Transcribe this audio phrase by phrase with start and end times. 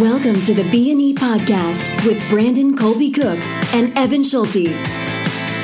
[0.00, 3.42] Welcome to the B&E podcast with Brandon Colby Cook
[3.74, 4.68] and Evan Schulte.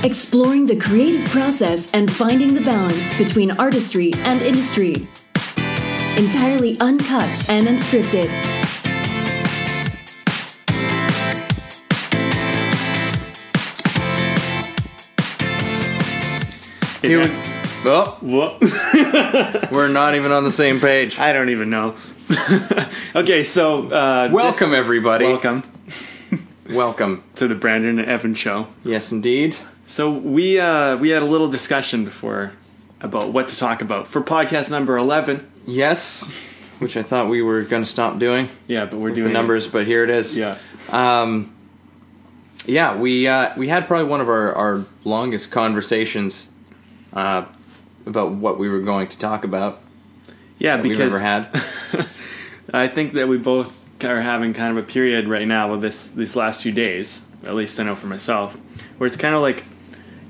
[0.03, 5.09] Exploring the creative process and finding the balance between artistry and industry.
[6.17, 8.29] Entirely uncut and unscripted.
[17.04, 17.31] Here we,
[17.85, 18.61] oh, What?
[19.71, 21.21] we're not even on the same page.
[21.21, 21.95] I don't even know.
[23.17, 25.27] okay, so uh, Welcome, this- everybody.
[25.27, 25.63] Welcome
[26.71, 27.23] Welcome.
[27.37, 28.69] to the Brandon and Evan show.
[28.85, 29.57] Yes, indeed.
[29.87, 32.53] So we uh, we had a little discussion before
[33.01, 35.51] about what to talk about for podcast number eleven.
[35.67, 36.25] Yes,
[36.79, 39.34] which I thought we were going to stop doing Yeah, but we're the doing it.
[39.34, 40.37] numbers, but here it is.
[40.37, 40.56] Yeah,
[40.91, 41.55] Um,
[42.67, 46.48] yeah, we uh, we had probably one of our, our longest conversations
[47.13, 47.45] uh,
[48.07, 49.81] about what we were going to talk about
[50.59, 51.48] yeah, because we've ever had.
[52.73, 56.09] I think that we both are having kind of a period right now with this
[56.09, 57.25] these last few days.
[57.45, 58.57] At least I know for myself,
[58.98, 59.65] where it's kind of like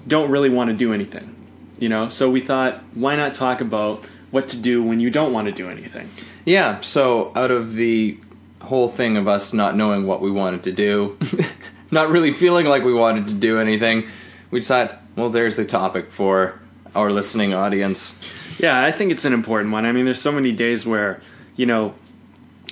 [0.07, 1.35] don't really want to do anything,
[1.79, 2.09] you know.
[2.09, 5.53] So we thought, why not talk about what to do when you don't want to
[5.53, 6.11] do anything?
[6.45, 8.19] Yeah, so out of the
[8.63, 11.19] whole thing of us not knowing what we wanted to do,
[11.91, 14.09] not really feeling like we wanted to do anything,
[14.51, 16.61] we decided, well, there's the topic for
[16.95, 18.21] our listening audience.
[18.59, 19.85] Yeah, I think it's an important one.
[19.85, 21.21] I mean, there's so many days where,
[21.57, 21.95] you know,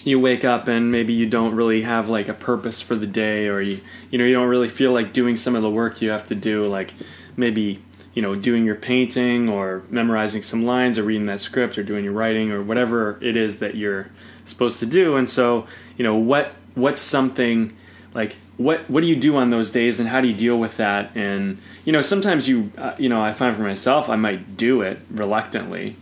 [0.05, 3.47] you wake up and maybe you don't really have like a purpose for the day
[3.47, 6.11] or you you know, you don't really feel like doing some of the work you
[6.11, 6.95] have to do like
[7.37, 7.83] maybe,
[8.15, 12.05] you know, doing your painting or memorizing some lines or reading that script or doing
[12.05, 14.11] your writing or whatever it is that you're
[14.45, 15.17] supposed to do.
[15.17, 17.77] And so, you know, what what's something
[18.15, 20.77] like what what do you do on those days and how do you deal with
[20.77, 24.57] that and you know sometimes you uh, you know i find for myself i might
[24.57, 25.97] do it reluctantly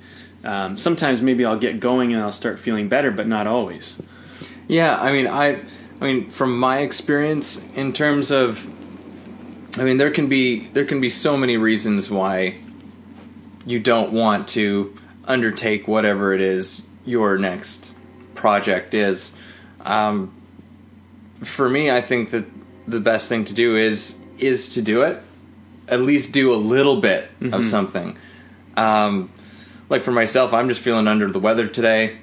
[0.44, 4.00] um, sometimes maybe i'll get going and i'll start feeling better but not always
[4.68, 5.62] Yeah, I mean, I,
[6.00, 8.64] I mean, from my experience, in terms of,
[9.76, 12.54] I mean, there can be there can be so many reasons why
[13.66, 17.92] you don't want to undertake whatever it is your next
[18.36, 19.32] project is.
[19.84, 20.32] Um,
[21.42, 22.44] for me, I think that
[22.86, 25.20] the best thing to do is is to do it.
[25.88, 28.16] At least do a little bit of something.
[28.76, 29.30] Um,
[29.90, 32.16] like for myself, I'm just feeling under the weather today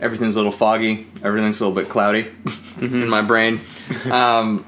[0.00, 2.30] everything's a little foggy, everything's a little bit cloudy
[2.80, 3.60] in my brain.
[4.10, 4.64] Um,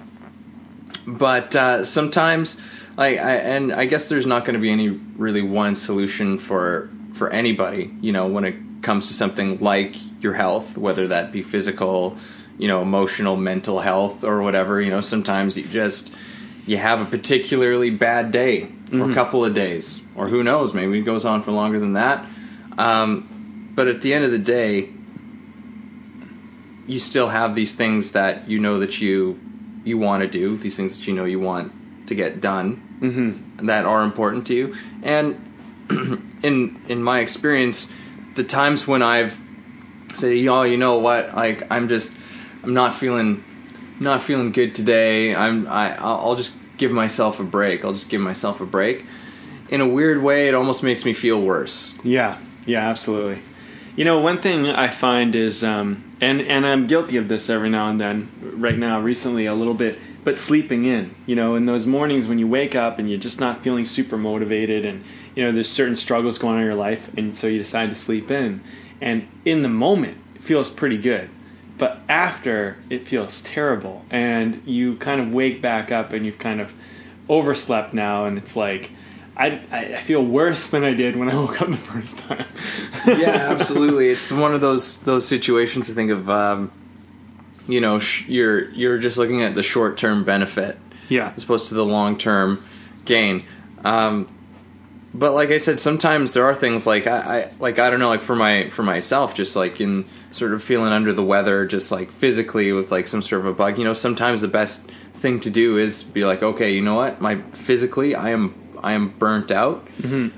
[1.06, 2.60] but uh, sometimes,
[2.96, 6.90] like, I, and I guess there's not going to be any really one solution for
[7.14, 7.90] for anybody.
[8.00, 12.16] You know, when it comes to something like your health, whether that be physical,
[12.58, 14.80] you know, emotional, mental health, or whatever.
[14.80, 16.14] You know, sometimes you just
[16.66, 20.98] you have a particularly bad day or a couple of days, or who knows, maybe
[20.98, 22.26] it goes on for longer than that.
[22.76, 24.90] Um, but at the end of the day,
[26.86, 29.40] you still have these things that you know that you
[29.84, 31.72] you want to do, these things that you know you want
[32.08, 33.66] to get done mm-hmm.
[33.66, 34.74] that are important to you.
[35.02, 35.52] And
[36.42, 37.92] in in my experience,
[38.34, 39.38] the times when I've
[40.14, 41.34] said, "Y'all, you know what?
[41.34, 42.16] Like I'm just
[42.62, 43.44] I'm not feeling
[44.00, 45.34] not feeling good today.
[45.34, 47.84] I'm I I'll I'll just give myself a break.
[47.84, 49.04] I'll just give myself a break."
[49.68, 51.94] In a weird way, it almost makes me feel worse.
[52.04, 53.42] yeah yeah absolutely
[53.96, 57.68] you know one thing i find is um, and and i'm guilty of this every
[57.68, 61.64] now and then right now recently a little bit but sleeping in you know in
[61.66, 65.04] those mornings when you wake up and you're just not feeling super motivated and
[65.34, 67.96] you know there's certain struggles going on in your life and so you decide to
[67.96, 68.62] sleep in
[69.00, 71.28] and in the moment it feels pretty good
[71.82, 76.60] but after it feels terrible and you kind of wake back up and you've kind
[76.60, 76.72] of
[77.28, 78.92] overslept now and it's like
[79.36, 82.46] I, I feel worse than I did when I woke up the first time.
[83.04, 84.10] yeah, absolutely.
[84.10, 85.90] It's one of those those situations.
[85.90, 86.70] I think of, um,
[87.66, 90.78] you know, sh- you're you're just looking at the short term benefit
[91.08, 91.32] yeah.
[91.34, 92.62] as opposed to the long term
[93.06, 93.44] gain.
[93.84, 94.28] Um,
[95.14, 98.08] but like I said, sometimes there are things like I, I like I don't know,
[98.08, 101.92] like for my for myself, just like in sort of feeling under the weather, just
[101.92, 103.78] like physically with like some sort of a bug.
[103.78, 107.20] You know, sometimes the best thing to do is be like, okay, you know what,
[107.20, 110.28] my physically, I am I am burnt out, mm-hmm.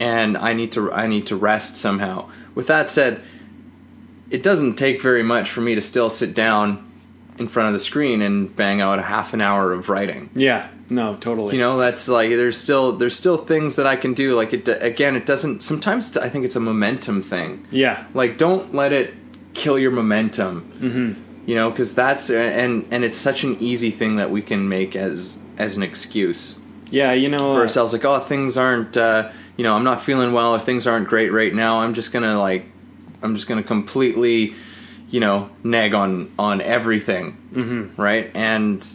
[0.00, 2.30] and I need to I need to rest somehow.
[2.54, 3.22] With that said,
[4.30, 6.84] it doesn't take very much for me to still sit down
[7.38, 10.30] in front of the screen and bang out a half an hour of writing.
[10.34, 10.68] Yeah.
[10.90, 11.54] No, totally.
[11.54, 14.34] You know, that's like there's still there's still things that I can do.
[14.34, 15.62] Like it again, it doesn't.
[15.62, 17.66] Sometimes I think it's a momentum thing.
[17.70, 18.06] Yeah.
[18.14, 19.14] Like don't let it
[19.54, 20.72] kill your momentum.
[20.80, 21.48] Mm-hmm.
[21.48, 24.96] You know, because that's and and it's such an easy thing that we can make
[24.96, 26.58] as as an excuse
[26.90, 27.52] Yeah, you know.
[27.52, 27.92] for uh, ourselves.
[27.92, 28.96] Like, oh, things aren't.
[28.96, 31.80] Uh, you know, I'm not feeling well, or things aren't great right now.
[31.80, 32.66] I'm just gonna like,
[33.22, 34.54] I'm just gonna completely,
[35.10, 38.00] you know nag on on everything mm-hmm.
[38.00, 38.86] right and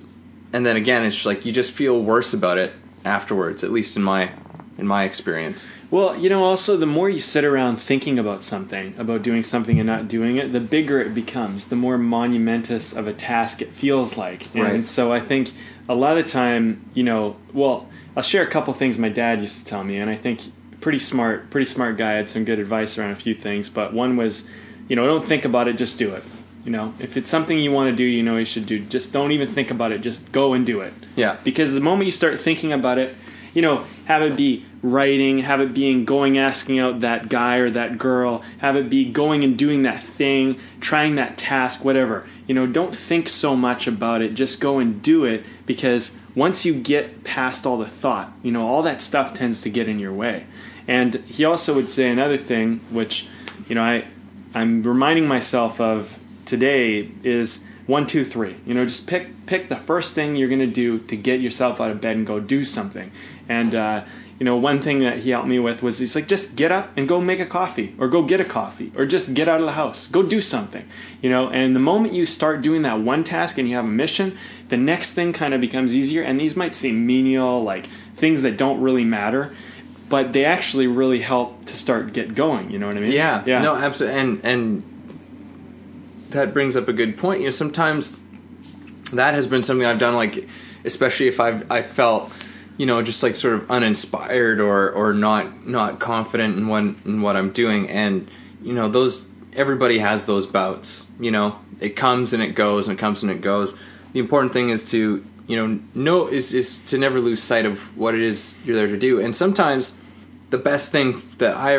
[0.53, 2.73] and then again it's like you just feel worse about it
[3.03, 4.31] afterwards at least in my
[4.77, 8.95] in my experience Well, you know, also the more you sit around thinking about something,
[8.97, 13.05] about doing something and not doing it, the bigger it becomes, the more monumentous of
[13.05, 14.47] a task it feels like.
[14.55, 14.87] And Right.
[14.87, 15.51] so I think
[15.87, 19.41] a lot of the time, you know, well, I'll share a couple things my dad
[19.41, 20.41] used to tell me, and I think
[20.81, 23.69] pretty smart, pretty smart guy had some good advice around a few things.
[23.69, 24.47] But one was,
[24.87, 26.23] you know, don't think about it, just do it.
[26.63, 28.79] You know, if it's something you want to do, you know you should do.
[28.79, 29.99] Just don't even think about it.
[29.99, 30.93] Just go and do it.
[31.15, 31.37] Yeah.
[31.43, 33.15] Because the moment you start thinking about it,
[33.53, 37.69] you know, have it be writing, have it being going asking out that guy or
[37.69, 42.25] that girl, have it be going and doing that thing, trying that task, whatever.
[42.47, 44.33] You know, don't think so much about it.
[44.33, 48.65] Just go and do it because once you get past all the thought, you know,
[48.65, 50.45] all that stuff tends to get in your way.
[50.87, 53.27] And he also would say another thing, which,
[53.67, 54.05] you know, I
[54.55, 56.19] I'm reminding myself of
[56.53, 58.55] today is one, two, three.
[58.65, 61.89] You know, just pick pick the first thing you're gonna do to get yourself out
[61.89, 63.11] of bed and go do something.
[63.49, 64.05] And uh,
[64.37, 66.95] you know, one thing that he helped me with was he's like, just get up
[66.95, 69.65] and go make a coffee, or go get a coffee, or just get out of
[69.65, 70.87] the house, go do something.
[71.23, 73.95] You know, and the moment you start doing that one task and you have a
[74.03, 74.37] mission,
[74.69, 76.21] the next thing kind of becomes easier.
[76.21, 79.55] And these might seem menial, like things that don't really matter.
[80.09, 82.69] But they actually really help to start get going.
[82.69, 83.11] You know what I mean?
[83.13, 83.61] Yeah, Yeah.
[83.63, 84.83] no, absolutely, and and
[86.33, 87.41] that brings up a good point.
[87.41, 88.15] You know, sometimes
[89.11, 90.47] that has been something I've done, like
[90.83, 92.31] especially if I've I felt,
[92.77, 97.21] you know, just like sort of uninspired or or not not confident in what in
[97.21, 98.29] what I'm doing, and
[98.61, 101.09] you know, those everybody has those bouts.
[101.19, 103.73] You know, it comes and it goes, and it comes and it goes.
[104.13, 107.95] The important thing is to you know know is is to never lose sight of
[107.97, 109.99] what it is you're there to do, and sometimes
[110.49, 111.75] the best thing that I,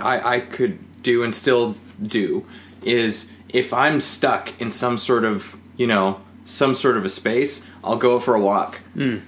[0.00, 2.44] I I could do and still do
[2.82, 7.66] is if I'm stuck in some sort of you know some sort of a space,
[7.84, 8.78] I'll go for a walk.
[8.94, 9.18] Hmm.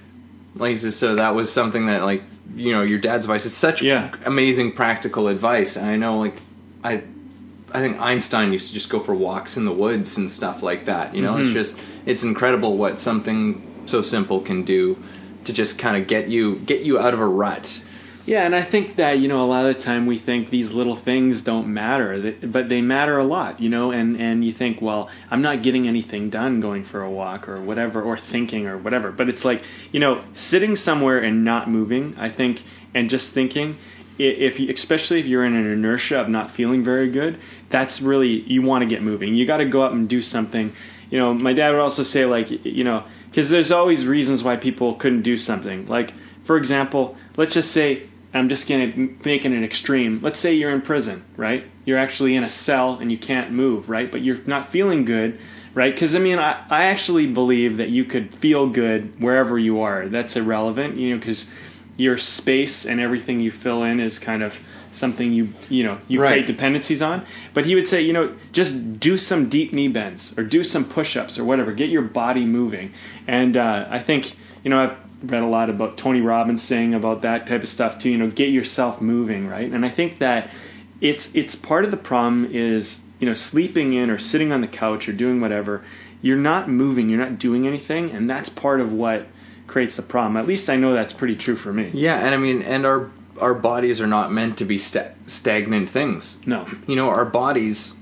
[0.55, 2.23] Like so, that was something that like
[2.55, 4.13] you know your dad's advice is such Yeah.
[4.25, 5.77] amazing practical advice.
[5.77, 6.37] And I know like
[6.83, 7.03] I
[7.71, 10.85] I think Einstein used to just go for walks in the woods and stuff like
[10.85, 11.15] that.
[11.15, 11.55] You know, it's mm-hmm.
[11.55, 14.97] just it's incredible what something so simple can do
[15.45, 17.83] to just kind of get you get you out of a rut.
[18.25, 20.71] Yeah, and I think that you know a lot of the time we think these
[20.71, 23.91] little things don't matter, but they matter a lot, you know.
[23.91, 27.61] And and you think, well, I'm not getting anything done going for a walk or
[27.61, 29.11] whatever, or thinking or whatever.
[29.11, 32.15] But it's like you know, sitting somewhere and not moving.
[32.17, 33.77] I think, and just thinking.
[34.19, 37.39] If you, especially if you're in an inertia of not feeling very good,
[37.69, 39.33] that's really you want to get moving.
[39.33, 40.71] You got to go up and do something.
[41.09, 44.55] You know, my dad would also say like you know because there's always reasons why
[44.55, 45.87] people couldn't do something.
[45.87, 50.19] Like for example, let's just say I'm just going to make it an extreme.
[50.21, 51.63] Let's say you're in prison, right?
[51.85, 54.11] You're actually in a cell and you can't move, right?
[54.11, 55.39] But you're not feeling good,
[55.73, 55.93] right?
[55.93, 60.07] Because I mean, I, I actually believe that you could feel good wherever you are.
[60.07, 61.47] That's irrelevant, you know, because
[61.95, 64.59] your space and everything you fill in is kind of
[64.93, 66.29] something you you know you Right.
[66.33, 67.23] create dependencies on.
[67.53, 70.85] But he would say, you know, just do some deep knee bends or do some
[70.85, 71.71] push-ups or whatever.
[71.71, 72.93] Get your body moving.
[73.27, 77.21] And uh, I think you know I've read a lot about Tony Robbins saying about
[77.21, 78.09] that type of stuff too.
[78.09, 79.69] You know, get yourself moving, right?
[79.71, 80.49] And I think that
[81.01, 84.67] it's it's part of the problem is you know sleeping in or sitting on the
[84.67, 85.83] couch or doing whatever.
[86.21, 87.09] You're not moving.
[87.09, 89.27] You're not doing anything, and that's part of what
[89.67, 90.37] creates the problem.
[90.37, 91.91] At least I know that's pretty true for me.
[91.93, 95.89] Yeah, and I mean, and our our bodies are not meant to be sta- stagnant
[95.89, 96.39] things.
[96.45, 96.67] No.
[96.87, 97.95] You know, our bodies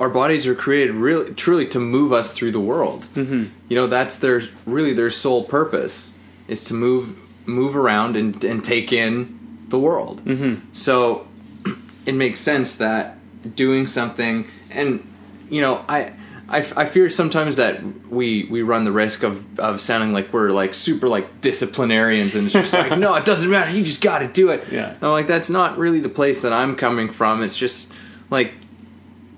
[0.00, 3.02] our bodies are created really truly to move us through the world.
[3.14, 3.44] Mm-hmm.
[3.68, 6.12] You know, that's their really their sole purpose
[6.48, 7.16] is to move
[7.46, 9.38] move around and and take in
[9.68, 10.24] the world.
[10.24, 10.72] Mm-hmm.
[10.72, 11.28] So
[12.06, 13.18] it makes sense that
[13.54, 15.06] doing something and
[15.48, 16.12] you know I,
[16.48, 20.50] I I fear sometimes that we we run the risk of of sounding like we're
[20.50, 24.18] like super like disciplinarians and it's just like no it doesn't matter you just got
[24.18, 24.90] to do it Yeah.
[24.90, 27.92] And I'm like that's not really the place that I'm coming from it's just
[28.30, 28.52] like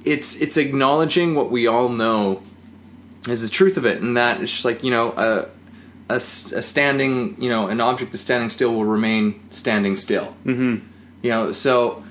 [0.04, 2.42] it's it's acknowledging what we all know
[3.28, 5.48] is the truth of it and that it's just like you know a
[6.08, 10.36] a standing you know an object that's standing still will remain standing still.
[10.44, 10.86] Mm-hmm.
[11.22, 12.04] you know so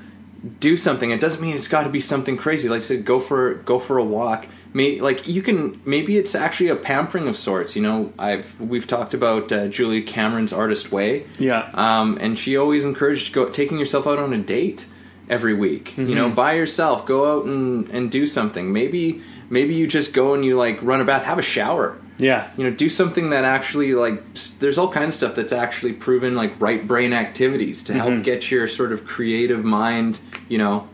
[0.60, 1.12] do something.
[1.12, 2.68] It doesn't mean it's got to be something crazy.
[2.68, 4.48] Like i said go for go for a walk.
[4.74, 8.14] May, like you can maybe it's actually a pampering of sorts you know.
[8.18, 11.26] I've we've talked about uh, julia cameron's artist way.
[11.38, 11.70] Yeah.
[11.74, 14.88] um, and she always encouraged go taking yourself out on a date
[15.32, 15.98] every week.
[15.98, 18.72] You know, by yourself, go out and, and do something.
[18.72, 21.98] Maybe maybe you just go and you like run a bath, have a shower.
[22.18, 22.52] Yeah.
[22.56, 24.22] You know, do something that actually like
[24.60, 28.52] there's all kinds of stuff that's actually proven like right brain activities to help get
[28.52, 30.88] your sort of creative mind, you know,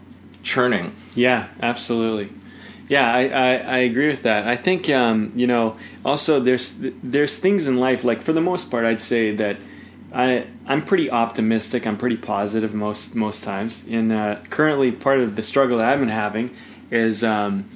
[0.43, 0.95] churning.
[1.15, 2.31] Yeah, absolutely.
[2.87, 4.47] Yeah, I, I, I agree with that.
[4.47, 8.71] I think um, you know also there's there's things in life like for the most
[8.71, 9.57] part I'd say that
[10.13, 11.85] I I'm pretty optimistic.
[11.85, 13.85] I'm pretty positive most most times.
[13.89, 16.51] And uh, currently, part of the struggle that I've been having
[16.91, 17.69] is um,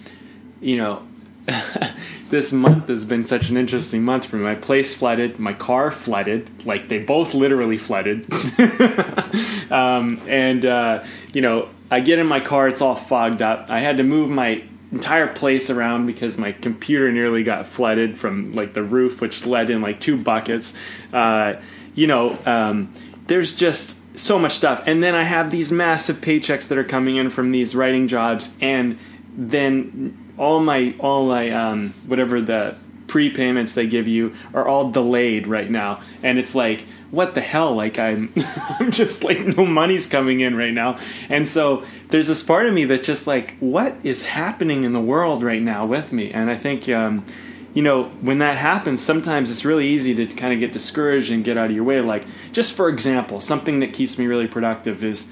[0.61, 1.03] you know.
[2.29, 4.43] this month has been such an interesting month for me.
[4.43, 8.31] My place flooded, my car flooded, like they both literally flooded.
[9.71, 13.69] um, and uh, you know, I get in my car, it's all fogged up.
[13.69, 18.53] I had to move my entire place around because my computer nearly got flooded from
[18.53, 20.73] like the roof, which led in like two buckets.
[21.11, 21.55] Uh,
[21.95, 22.93] you know, um,
[23.27, 27.17] there's just so much stuff, and then I have these massive paychecks that are coming
[27.17, 28.97] in from these writing jobs, and
[29.35, 32.75] then all my all my um, whatever the
[33.07, 37.75] prepayments they give you are all delayed right now, and it's like what the hell?
[37.75, 38.33] Like i'm
[38.79, 40.97] i'm just like no money's coming in right now.
[41.29, 44.99] And so there's this part of me that's just like what is happening in the
[45.01, 46.31] world right now with me?
[46.31, 47.25] And i think um,
[47.73, 51.43] you know when that happens sometimes it's really easy to kind of get discouraged and
[51.43, 55.03] get out of your way like just for example something that keeps me really productive
[55.03, 55.27] is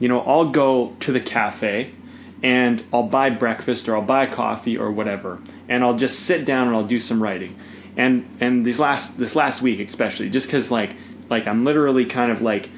[0.00, 1.92] you know i'll go to the cafe
[2.44, 6.66] and I'll buy breakfast or I'll buy coffee or whatever, and I'll just sit down
[6.66, 7.56] and I'll do some writing.
[7.96, 10.94] And and these last this last week especially, just because like
[11.30, 12.68] like I'm literally kind of like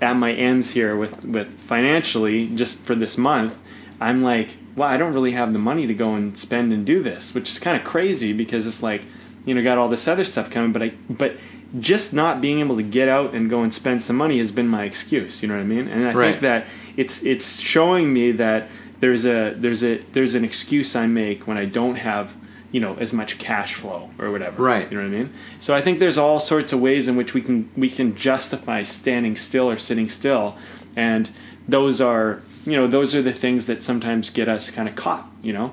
[0.00, 3.62] at my ends here with with financially just for this month.
[4.02, 7.02] I'm like, well, I don't really have the money to go and spend and do
[7.02, 9.02] this, which is kind of crazy because it's like,
[9.44, 11.36] you know, got all this other stuff coming, but I but
[11.80, 14.68] just not being able to get out and go and spend some money has been
[14.68, 15.42] my excuse.
[15.42, 15.88] You know what I mean?
[15.88, 16.28] And I Right.
[16.30, 16.66] think that
[16.96, 18.68] it's it's showing me that
[19.00, 22.36] there's a there's a there's an excuse I make when I don't have
[22.72, 24.62] you know as much cash flow or whatever.
[24.62, 24.90] Right.
[24.90, 25.32] You know what I mean?
[25.60, 28.82] So I think there's all sorts of ways in which we can we can justify
[28.82, 30.56] standing still or sitting still,
[30.96, 31.30] and
[31.68, 35.28] those are you know those are the things that sometimes get us kind of caught.
[35.42, 35.72] You know,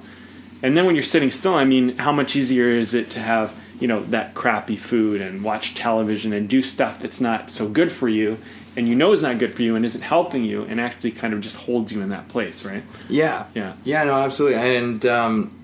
[0.63, 3.55] and then when you're sitting still, I mean, how much easier is it to have
[3.79, 7.91] you know that crappy food and watch television and do stuff that's not so good
[7.91, 8.37] for you
[8.75, 11.33] and you know is not good for you and isn't helping you and actually kind
[11.33, 12.83] of just holds you in that place, right?
[13.09, 13.45] Yeah.
[13.53, 13.73] Yeah.
[13.83, 14.77] Yeah, no, absolutely.
[14.77, 15.59] And um,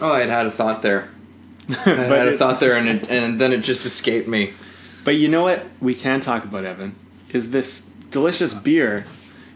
[0.00, 1.10] oh, I had had a thought there.
[1.68, 4.52] I had a thought there, and it, and then it just escaped me.
[5.04, 6.94] But you know what we can talk about, Evan,
[7.30, 9.06] is this delicious beer.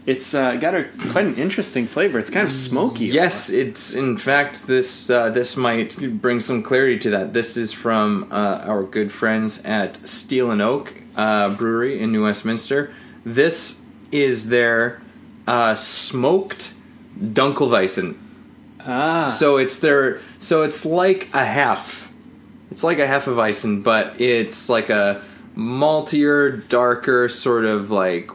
[0.09, 2.17] It's uh, got a quite an interesting flavor.
[2.17, 3.05] It's kind of smoky.
[3.05, 7.33] Yes, it's in fact this uh, this might bring some clarity to that.
[7.33, 12.23] This is from uh, our good friends at Steel and Oak uh, Brewery in New
[12.23, 12.91] Westminster.
[13.23, 14.99] This is their
[15.45, 16.73] uh, smoked
[17.19, 18.17] Dunkelweizen.
[18.79, 19.29] Ah.
[19.29, 22.11] So it's their so it's like a half.
[22.71, 25.21] It's like a Hefeweizen, but it's like a
[25.55, 28.31] maltier, darker sort of like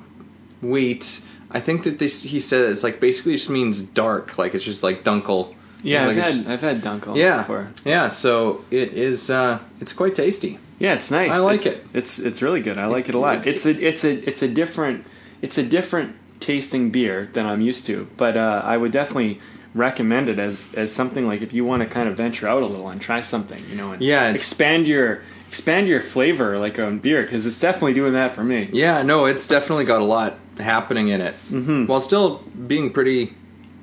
[0.62, 1.21] wheat.
[1.55, 4.83] I think that this he said it's like basically just means dark, like it's just
[4.83, 5.55] like dunkel.
[5.83, 7.69] yeah, I've had I've had Dunkel yeah, before.
[7.85, 8.09] yeah.
[8.09, 9.31] So it is.
[9.31, 10.59] Uh, it's quite tasty.
[10.81, 11.33] Yeah, it's nice.
[11.33, 11.87] I like it's, it.
[11.95, 12.77] It's it's really good.
[12.77, 13.47] I like it a lot.
[13.47, 15.07] It's a it's a it's a different
[15.43, 18.09] it's a different tasting beer than I'm used to.
[18.17, 19.41] But uh, I would definitely
[19.75, 22.67] recommend it as as something like if you want to kind of venture out a
[22.67, 26.99] little and try something, you know, and Yeah, expand your expand your flavor like on
[26.99, 28.69] beer because it's definitely doing that for me.
[28.73, 31.87] Yeah, no, it's definitely got a lot happening in it, mm-hmm.
[31.87, 33.33] while still being pretty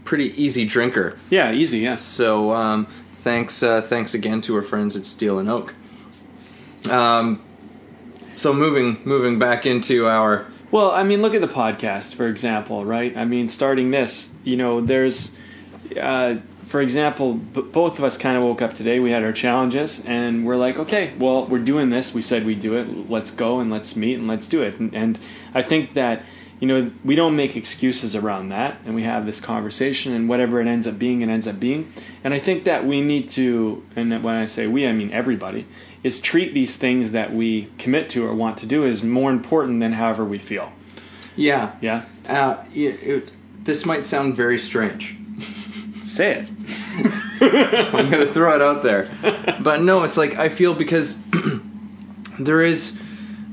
[0.04, 1.18] pretty easy drinker.
[1.30, 1.80] Yeah, easy.
[1.80, 2.04] Yes.
[2.04, 2.88] So um,
[3.18, 5.76] thanks, uh, thanks again to our friends at Steel and Oak.
[6.90, 7.42] Um,
[8.36, 12.86] so moving moving back into our Well, I mean, look at the podcast, for example,
[12.86, 13.16] right?
[13.16, 15.36] I mean, starting this, you know, there's,
[16.00, 16.36] uh,
[16.72, 19.02] for example, b- both of us kind of woke up today.
[19.02, 22.14] We had our challenges, and we're like, okay, well, we're doing this.
[22.14, 23.10] We said we'd do it.
[23.10, 24.80] Let's go and let's meet and let's do it.
[24.80, 25.20] And, and
[25.54, 26.24] I think that,
[26.62, 30.62] you know, we don't make excuses around that, and we have this conversation, and whatever
[30.62, 31.92] it ends up being, it ends up being.
[32.24, 35.68] And I think that we need to, and when I say we, I mean everybody,
[36.04, 39.82] is treat these things that we commit to or want to do as more important
[39.82, 40.72] than however we feel.
[41.36, 42.06] yeah Yeah.
[42.30, 45.18] Uh, it, it, this might sound very strange.
[46.06, 46.50] Say it.
[47.42, 49.10] I'm gonna throw it out there,
[49.60, 51.22] but no, it's like I feel because
[52.40, 53.00] there is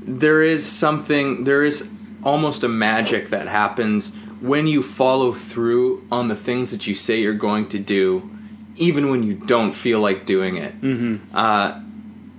[0.03, 1.91] there is something there is
[2.25, 7.21] almost a magic that happens when you follow through on the things that you say
[7.21, 8.29] you're going to do,
[8.77, 10.81] even when you don't feel like doing it.
[10.81, 11.37] Mm-hmm.
[11.37, 11.81] Uh,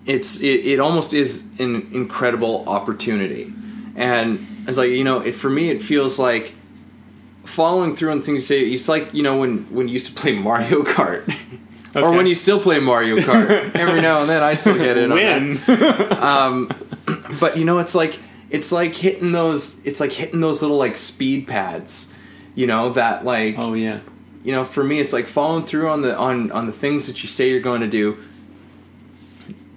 [0.06, 3.53] it's it, it almost is an incredible opportunity,
[3.96, 6.53] and it's like you know, it for me it feels like
[7.50, 8.62] following through on things you say.
[8.62, 11.34] It's like you know when when you used to play Mario Kart.
[11.96, 15.12] Or when you still play Mario Kart, every now and then I still get in
[15.12, 16.18] on that Win.
[16.20, 16.72] Um,
[17.39, 18.20] but you know it's like
[18.51, 22.13] it's like hitting those it's like hitting those little like speed pads
[22.56, 24.01] you know that like oh yeah.
[24.44, 27.24] you know, for me, it's like following through on the on on the things that
[27.24, 28.18] you say you're going to do.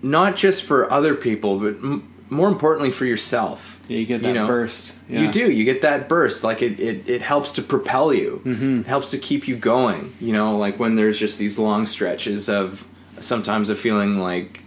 [0.03, 3.72] Not just for other people, but m- more importantly for yourself.
[3.89, 4.95] Yeah, you get that You know, burst.
[5.09, 5.23] Yeah.
[5.23, 5.51] You do.
[5.51, 6.45] You get that burst.
[6.45, 8.41] Like it, it, it helps to propel you.
[8.45, 8.81] Mm-hmm.
[8.81, 10.15] It helps to keep you going.
[10.21, 12.87] You know, like when there's just these long stretches of
[13.21, 14.63] sometimes of feeling like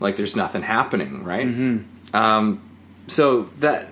[0.00, 1.46] like there's nothing happening, right?
[1.46, 2.16] Mm-hmm.
[2.16, 2.62] Um,
[3.08, 3.88] so that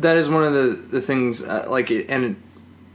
[0.00, 1.42] that is one of the the things.
[1.42, 2.36] Uh, like it, and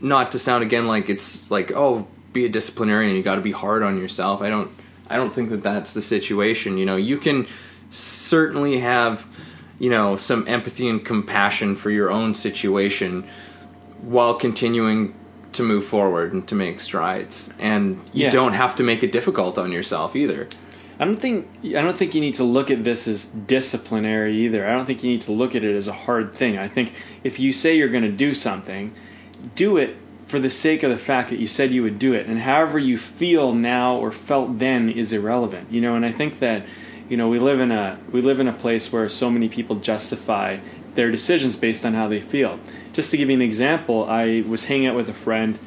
[0.02, 3.16] not to sound again like it's like oh be a disciplinarian.
[3.16, 4.42] You got to be hard on yourself.
[4.42, 4.72] I don't.
[5.10, 6.78] I don't think that that's the situation.
[6.78, 7.48] You know, you can
[7.90, 9.28] certainly have
[9.80, 13.26] you know some empathy and compassion for your own situation
[14.02, 15.14] while continuing
[15.52, 18.30] to move forward and to make strides and you Yeah.
[18.30, 20.48] don't have to make it difficult on yourself either
[21.02, 24.68] I don't think I don't think you need to look at this as disciplinary either.
[24.68, 26.58] I don't think you need to look at it as a hard thing.
[26.58, 26.92] I think
[27.24, 28.94] if you say you're going to do something,
[29.56, 29.96] do it
[30.26, 32.78] for the sake of the fact that you said you would do it, and however
[32.78, 35.72] you feel now or felt then is irrelevant.
[35.72, 36.66] You know, and I think that
[37.10, 39.76] you know we live in a we live in a place where so many people
[39.78, 40.60] justify
[40.96, 42.60] their decisions based on how they feel.
[42.94, 45.58] Just to give you an example, I was hanging out with a friend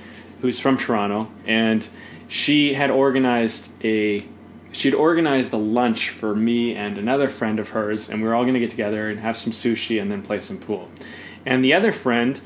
[0.40, 1.86] who's from Toronto, and
[2.28, 4.24] she had organized a
[4.72, 8.42] she'd organized a lunch for me and another friend of hers, and we were all
[8.42, 10.88] going to get together and have some sushi and then play some pool.
[11.44, 12.40] And the other friend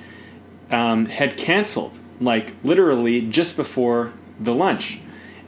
[0.71, 5.01] um, had canceled, like literally just before the lunch,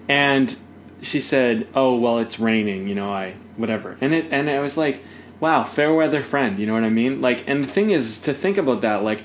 [0.09, 0.55] and
[1.03, 4.77] she said, "Oh well, it's raining, you know, I whatever." And it and I was
[4.77, 5.03] like,
[5.41, 7.21] "Wow, fair weather friend," you know what I mean?
[7.21, 9.23] Like, and the thing is to think about that, like,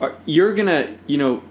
[0.00, 1.42] are, you're gonna, you know,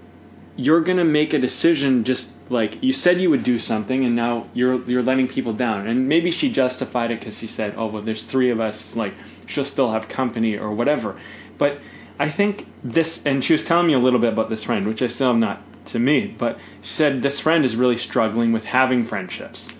[0.56, 4.48] you're gonna make a decision just like you said you would do something and now
[4.54, 8.02] you're you're letting people down and maybe she justified it because she said oh well
[8.02, 9.14] there's three of us like
[9.46, 11.18] she'll still have company or whatever
[11.58, 11.80] but
[12.20, 15.02] i think this and she was telling me a little bit about this friend which
[15.02, 18.66] i still have not to me but she said this friend is really struggling with
[18.66, 19.74] having friendships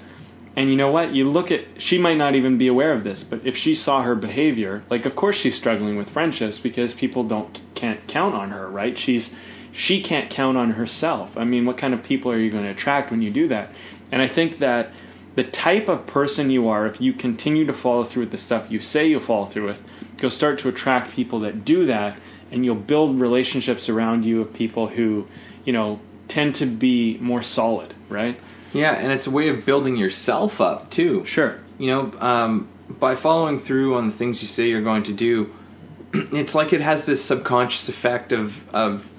[0.56, 1.14] and you know what?
[1.14, 4.02] You look at, she might not even be aware of this, but if she saw
[4.02, 8.52] her behavior, like, of course she's struggling with friendships because people don't, can't count on
[8.52, 8.98] her, right?
[8.98, 9.38] She's,
[9.72, 11.38] she can't count on herself.
[11.38, 13.72] I mean, what kind of people are you going to attract when you do that?
[14.12, 14.92] And I think that
[15.36, 18.70] the type of person you are, if you continue to follow through with the stuff
[18.70, 19.82] you say you'll follow through with,
[20.22, 22.18] you'll start to attract people that do that,
[22.52, 25.26] and you'll build relationships around you of people who,
[25.66, 28.40] you know, tend to be more solid, right?
[28.72, 31.60] yeah and it's a way of building yourself up too Sure.
[31.80, 32.68] you know um,
[33.00, 35.52] by following through on the things you say you're going to do
[36.14, 39.10] it's like it has this subconscious effect of of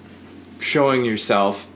[0.61, 1.69] showing yourself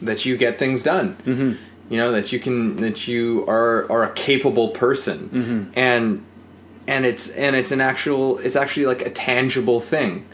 [0.00, 1.54] that you get things done mm-hmm.
[1.92, 5.70] you know that you can that you are are a capable person Mm-hmm.
[5.74, 6.24] and
[6.86, 10.24] and it's and it's an actual it's actually like a tangible thing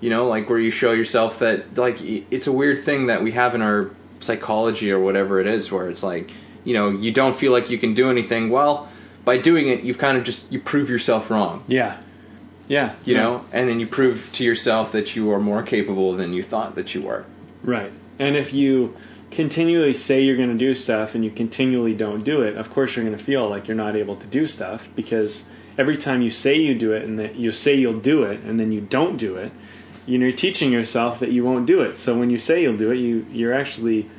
[0.00, 3.32] you know like where you show yourself that like it's a weird thing that we
[3.32, 6.30] have in our psychology or whatever it is where it's like
[6.64, 8.88] you know you don't feel like you can do anything well
[9.24, 11.96] by doing it you've kind of just you prove yourself wrong Yeah.
[12.68, 12.94] Yeah.
[13.04, 13.22] you yeah.
[13.22, 16.74] know and then you prove to yourself that you are more capable than you thought
[16.74, 17.24] that you were
[17.62, 17.92] Right.
[18.18, 18.96] And if you
[19.30, 22.96] continually say you're going to do stuff and you continually don't do it, of course
[22.96, 26.30] you're going to feel like you're not able to do stuff because every time you
[26.30, 29.16] say you do it and that you say you'll do it and then you don't
[29.16, 29.52] do it,
[30.10, 31.96] you know, you're teaching yourself that you won't do it.
[31.96, 34.10] So when you say you'll do it, you you're actually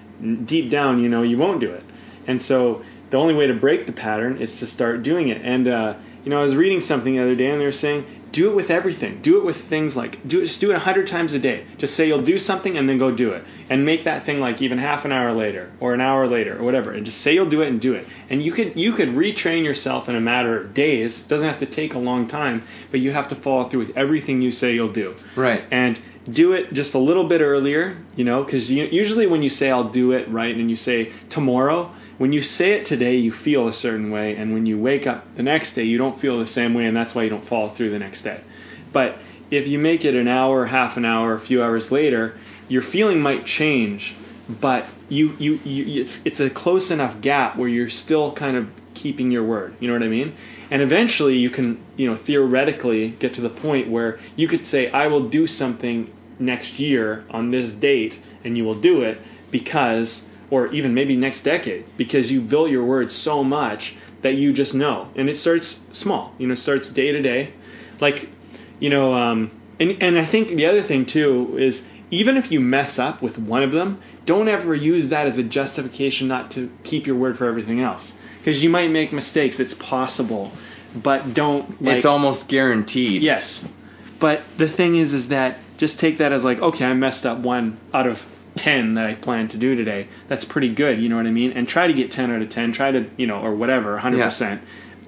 [0.46, 1.84] deep down, you know, you won't do it.
[2.28, 5.42] And so the only way to break the pattern is to start doing it.
[5.44, 8.06] And uh, you know, I was reading something the other day, and they were saying,
[8.32, 9.22] do it with everything.
[9.22, 11.66] Do it with things like do it, just do it a hundred times a day.
[11.78, 14.62] Just say you'll do something and then go do it, and make that thing like
[14.62, 16.92] even half an hour later or an hour later or whatever.
[16.92, 18.08] And just say you'll do it and do it.
[18.30, 21.22] And you could you could retrain yourself in a matter of days.
[21.22, 23.98] It doesn't have to take a long time, but you have to follow through with
[23.98, 25.16] everything you say you'll do.
[25.36, 25.64] Right.
[25.72, 29.72] And do it just a little bit earlier, you know, because usually when you say
[29.72, 33.68] I'll do it, right, and you say tomorrow, when you say it today, you feel
[33.68, 36.46] a certain way, and when you wake up the next day, you don't feel the
[36.46, 38.42] same way, and that's why you don't follow through the next day.
[38.94, 39.18] But
[39.50, 42.38] if you make it an hour, half an hour, a few hours later,
[42.70, 44.14] your feeling might change,
[44.48, 48.70] but you, you, you it's it's a close enough gap where you're still kind of
[48.94, 49.74] keeping your word.
[49.80, 50.34] You know what I mean?
[50.70, 54.92] And eventually, you can you know theoretically get to the point where you could say,
[54.92, 60.28] "I will do something next year on this date," and you will do it because,
[60.52, 64.76] or even maybe next decade, because you build your word so much that you just
[64.76, 65.10] know.
[65.16, 66.36] And it starts small.
[66.38, 67.54] You know, it starts day to day,
[68.00, 68.30] like
[68.80, 69.14] you know.
[69.16, 73.22] Um, and and I think the other thing too is even if you mess up
[73.22, 77.16] with one of them, don't ever use that as a justification not to keep your
[77.16, 78.14] word for everything else.
[78.38, 79.60] Because you might make mistakes.
[79.60, 80.52] It's possible,
[80.96, 81.82] but don't.
[81.82, 83.68] Like, it's almost guaranteed Yes,
[84.20, 87.40] but the thing is, is that just take that as like, okay, I messed up
[87.40, 91.18] one out of 10 that I plan to do today, that's pretty good, you know
[91.18, 91.52] what I mean?
[91.52, 94.60] And try to get 10 out of 10, try to, you know, or whatever, 100%.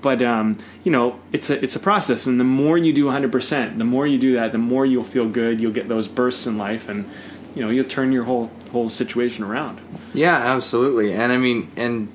[0.03, 3.77] But um, you know, it's a it's a process and the more you do 100%,
[3.77, 6.57] the more you do that, the more you'll feel good, you'll get those bursts in
[6.57, 7.09] life and
[7.55, 9.79] you know, you'll turn your whole whole situation around.
[10.13, 11.13] Yeah, absolutely.
[11.13, 12.13] And I mean, and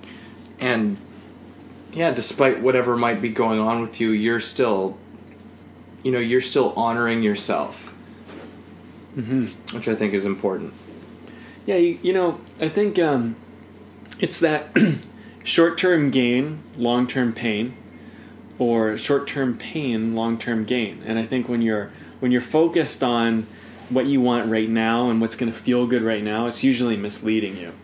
[0.60, 0.98] and
[1.92, 4.98] yeah, despite whatever might be going on with you, you're still,
[6.02, 7.94] you know, you're still honoring yourself,
[9.16, 9.46] mm-hmm.
[9.74, 10.74] which I think is important.
[11.68, 13.36] Yeah, you, you know, I think um,
[14.18, 14.74] it's that
[15.44, 17.76] short-term gain, long-term pain,
[18.58, 21.02] or short-term pain, long-term gain.
[21.04, 23.46] And I think when you're when you're focused on
[23.90, 26.96] what you want right now and what's going to feel good right now, it's usually
[26.96, 27.74] misleading you.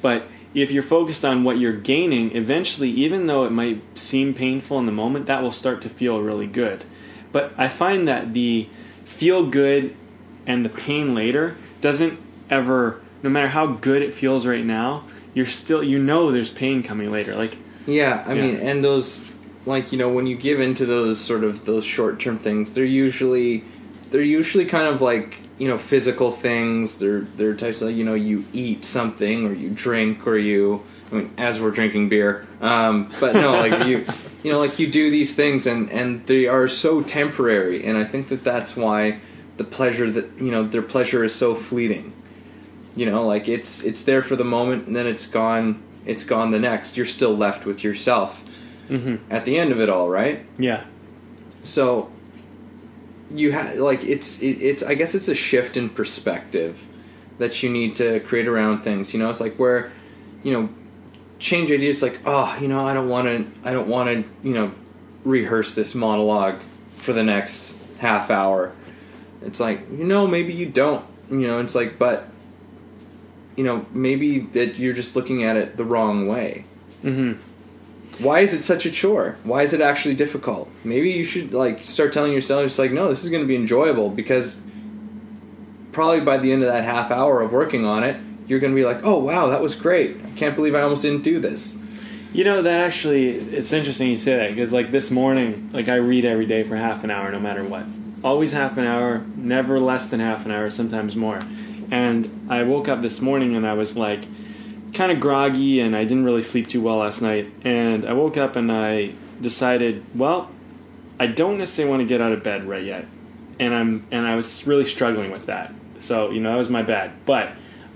[0.00, 4.78] But if you're focused on what you're gaining, eventually, even though it might seem painful
[4.78, 6.84] in the moment, that will start to feel really good.
[7.32, 8.68] But I find that the
[9.04, 9.96] feel good
[10.46, 15.04] and the pain later doesn't ever, no matter how good it feels right now,
[15.34, 17.34] you're still, you know, there's pain coming later.
[17.34, 17.56] Like,
[17.86, 18.42] yeah, I yeah.
[18.42, 19.30] mean, and those,
[19.66, 22.84] like, you know, when you give into those sort of those short term things, they're
[22.84, 23.64] usually,
[24.10, 26.98] they're usually kind of like you know physical things.
[26.98, 30.82] They're they're types of you know you eat something or you drink or you.
[31.10, 34.06] I mean, as we're drinking beer, um, but no, like you,
[34.42, 38.04] you know, like you do these things, and and they are so temporary, and I
[38.04, 39.20] think that that's why
[39.56, 42.12] the pleasure that you know their pleasure is so fleeting.
[42.94, 45.82] You know, like it's it's there for the moment, and then it's gone.
[46.04, 46.96] It's gone the next.
[46.96, 48.42] You're still left with yourself
[48.88, 49.16] mm-hmm.
[49.32, 50.44] at the end of it all, right?
[50.58, 50.84] Yeah.
[51.62, 52.10] So
[53.34, 56.84] you have like it's it, it's I guess it's a shift in perspective
[57.38, 59.12] that you need to create around things.
[59.12, 59.92] You know, it's like where
[60.42, 60.68] you know
[61.38, 64.54] change ideas like oh you know I don't want to I don't want to you
[64.54, 64.72] know
[65.24, 66.56] rehearse this monologue
[66.98, 68.72] for the next half hour.
[69.40, 72.28] It's like you know maybe you don't you know it's like but
[73.56, 76.64] you know maybe that you're just looking at it the wrong way.
[77.02, 77.40] Mm-hmm
[78.18, 79.36] why is it such a chore?
[79.44, 80.68] Why is it actually difficult?
[80.84, 83.56] Maybe you should like start telling yourself just like, no, this is going to be
[83.56, 84.66] enjoyable because
[85.92, 88.76] probably by the end of that half hour of working on it, you're going to
[88.76, 90.20] be like, oh wow, that was great.
[90.24, 91.78] I can't believe I almost didn't do this.
[92.32, 95.96] You know that actually, it's interesting you say that because like this morning, like I
[95.96, 97.84] read every day for half an hour, no matter what.
[98.24, 101.40] Always half an hour, never less than half an hour, sometimes more.
[101.92, 104.24] And I woke up this morning and I was like
[104.94, 107.52] kind of groggy and I didn't really sleep too well last night.
[107.64, 110.50] And I woke up and I decided, well,
[111.20, 113.06] I don't necessarily want to get out of bed right yet.
[113.60, 115.74] And I'm and I was really struggling with that.
[115.98, 117.12] So, you know, that was my bad.
[117.26, 117.52] But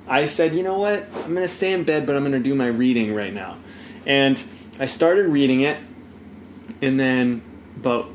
[0.06, 1.08] I said, you know what?
[1.24, 3.56] I'm going to stay in bed, but I'm going to do my reading right now.
[4.04, 4.40] And
[4.78, 5.80] I started reading it.
[6.82, 7.40] And then
[7.76, 8.10] about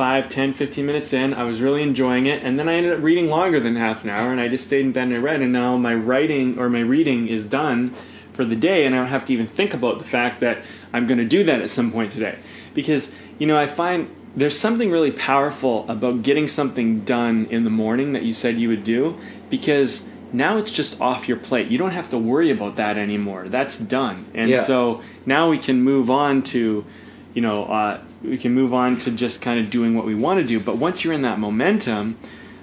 [0.00, 2.42] 5, 10, 15 minutes in, I was really enjoying it.
[2.42, 4.32] And then I ended up reading longer than half an hour.
[4.32, 5.42] And I just stayed in bed and I read.
[5.42, 7.90] And now my writing or my reading is done
[8.32, 10.62] for the day and I don't have to even think about the fact that
[10.94, 12.38] I'm going to do that at some point today.
[12.72, 17.70] Because, you know, I find there's something really powerful about getting something done in the
[17.70, 21.70] morning that you said you would do because now it's just off your plate.
[21.70, 23.48] You don't have to worry about that anymore.
[23.48, 24.30] That's done.
[24.32, 24.62] And yeah.
[24.62, 26.86] so now we can move on to,
[27.34, 30.40] you know, uh, we can move on to just kind of doing what we want
[30.40, 30.60] to do.
[30.60, 32.18] But once you're in that momentum,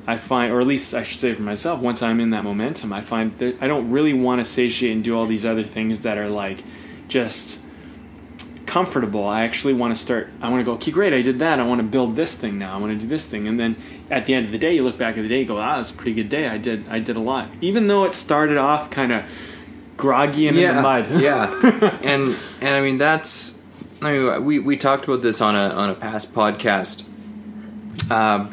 [0.06, 2.93] I find, or at least I should say for myself, once I'm in that momentum,
[2.93, 6.01] I find that I don't really want to satiate and do all these other things
[6.01, 6.63] that are like
[7.08, 7.60] just
[8.65, 9.25] comfortable.
[9.25, 10.30] I actually want to start.
[10.41, 10.73] I want to go.
[10.73, 11.13] Okay, great.
[11.13, 11.60] I did that.
[11.60, 12.75] I want to build this thing now.
[12.75, 13.47] I want to do this thing.
[13.47, 13.75] And then
[14.12, 15.80] at the end of the day, you look back at the day, and go, "Ah,
[15.80, 16.47] it's a pretty good day.
[16.47, 16.88] I did.
[16.88, 19.25] I did a lot." Even though it started off kind of
[19.97, 21.21] groggy and yeah, in the mud.
[21.21, 21.99] yeah.
[22.03, 23.57] And and I mean that's.
[24.02, 27.04] I mean we we talked about this on a on a past podcast.
[28.10, 28.48] Uh,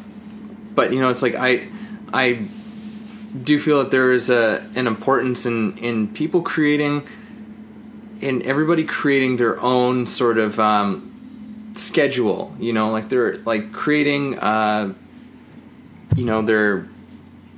[0.75, 1.69] but you know, it's like I
[2.13, 2.47] I
[3.43, 7.07] do feel that there is a an importance in in people creating
[8.21, 12.55] in everybody creating their own sort of um, schedule.
[12.59, 14.39] You know, like they're like creating.
[14.39, 14.95] Uh,
[16.17, 16.87] you know, their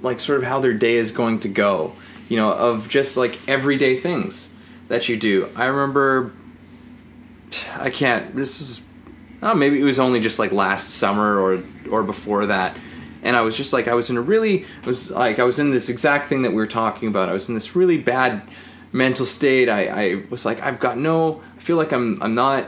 [0.00, 1.92] like sort of how their day is going to go.
[2.28, 4.50] You know, of just like everyday things
[4.88, 5.48] that you do.
[5.54, 6.32] I remember.
[7.74, 8.34] I can't.
[8.34, 8.82] This is.
[9.42, 12.76] Oh, maybe it was only just like last summer or or before that
[13.26, 15.58] and I was just like I was in a really I was like I was
[15.58, 17.28] in this exact thing that we were talking about.
[17.28, 18.42] I was in this really bad
[18.92, 19.68] mental state.
[19.68, 22.66] I, I was like I've got no I feel like I'm I'm not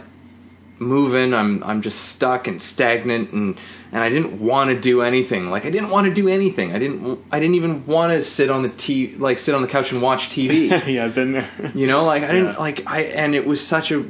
[0.81, 1.33] moving.
[1.33, 3.57] I'm I'm just stuck and stagnant and
[3.93, 5.49] and I didn't want to do anything.
[5.49, 6.75] Like I didn't want to do anything.
[6.75, 9.69] I didn't I didn't even want to sit on the t like sit on the
[9.69, 10.69] couch and watch TV.
[10.93, 11.49] yeah, I've been there.
[11.73, 12.59] You know, like I didn't yeah.
[12.59, 14.05] like I and it was such a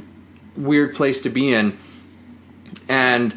[0.59, 1.77] weird place to be in.
[2.87, 3.33] And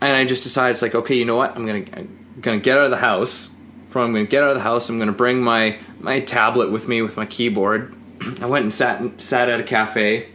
[0.00, 1.56] and I just decided it's like okay, you know what?
[1.56, 3.54] I'm gonna I'm gonna get out of the house
[3.88, 4.88] from I'm to get out of the house.
[4.88, 7.94] I'm to bring my my tablet with me with my keyboard.
[8.40, 10.28] I went and sat sat at a cafe,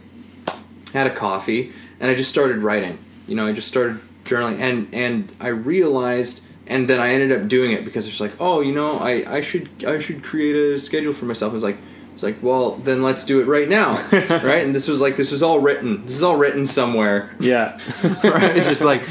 [0.92, 2.98] had a coffee, and I just started writing.
[3.26, 7.48] You know, I just started journaling, and and I realized, and then I ended up
[7.48, 10.78] doing it because it's like, oh, you know, I I should I should create a
[10.78, 11.52] schedule for myself.
[11.52, 11.78] I was like.
[12.14, 14.64] It's like, well, then let's do it right now, right?
[14.64, 16.02] And this was like, this was all written.
[16.06, 17.78] This is all written somewhere, Yeah.
[18.24, 18.56] right?
[18.56, 19.02] It's just like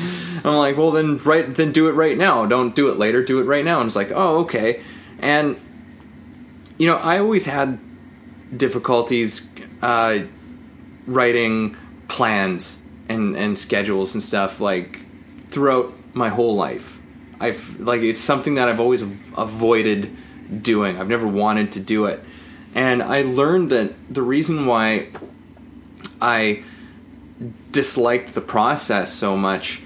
[0.45, 2.45] I'm like, well, then right, then do it right now.
[2.45, 3.23] Don't do it later.
[3.23, 3.79] Do it right now.
[3.81, 4.81] And it's like, oh, okay.
[5.19, 5.59] And
[6.77, 7.77] you know, I always had
[8.55, 9.49] difficulties
[9.81, 10.19] uh,
[11.05, 11.75] writing
[12.07, 14.99] plans and and schedules and stuff like
[15.49, 16.99] throughout my whole life.
[17.39, 20.15] I've like it's something that I've always avoided
[20.61, 20.97] doing.
[20.97, 22.23] I've never wanted to do it.
[22.75, 25.09] And I learned that the reason why
[26.21, 26.63] I
[27.71, 29.81] disliked the process so much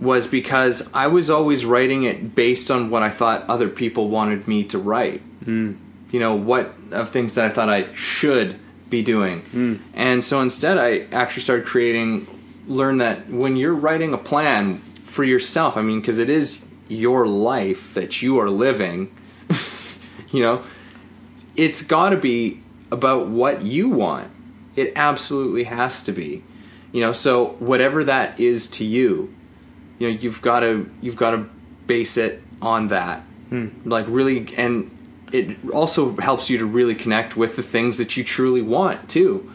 [0.00, 4.46] was because I was always writing it based on what I thought other people wanted
[4.46, 5.22] me to write.
[5.44, 5.78] Mm.
[6.10, 8.58] You know, what of things that I thought I should
[8.90, 9.42] be doing.
[9.42, 9.80] Mm.
[9.94, 12.26] And so instead, I actually started creating,
[12.66, 17.26] learn that when you're writing a plan for yourself, I mean, because it is your
[17.26, 19.14] life that you are living,
[20.30, 20.62] you know,
[21.56, 24.30] it's got to be about what you want.
[24.76, 26.44] It absolutely has to be.
[26.92, 29.34] You know, so whatever that is to you,
[29.98, 31.48] you know, you've got to you've got to
[31.86, 33.20] base it on that.
[33.48, 33.68] Hmm.
[33.84, 34.90] Like really and
[35.32, 39.50] it also helps you to really connect with the things that you truly want too.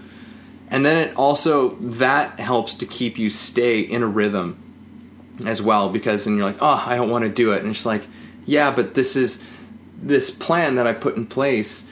[0.69, 4.57] And then it also that helps to keep you stay in a rhythm
[5.45, 7.85] as well because then you're like, "Oh, I don't want to do it." And it's
[7.85, 8.03] like,
[8.45, 9.41] "Yeah, but this is
[10.01, 11.87] this plan that I put in place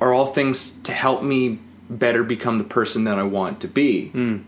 [0.00, 4.10] are all things to help me better become the person that I want to be.
[4.14, 4.44] Mm.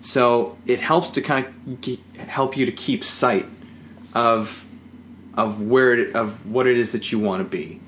[0.00, 3.46] So it helps to kind of help you to keep sight
[4.14, 4.64] of
[5.36, 7.80] of where it, of what it is that you want to be,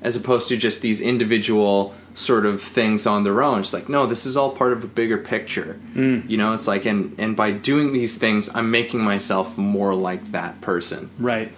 [0.00, 3.60] as opposed to just these individual sort of things on their own.
[3.60, 5.78] It's like no, this is all part of a bigger picture.
[5.94, 6.28] Mm.
[6.30, 10.32] You know, it's like and and by doing these things, I'm making myself more like
[10.32, 11.10] that person.
[11.18, 11.52] Right.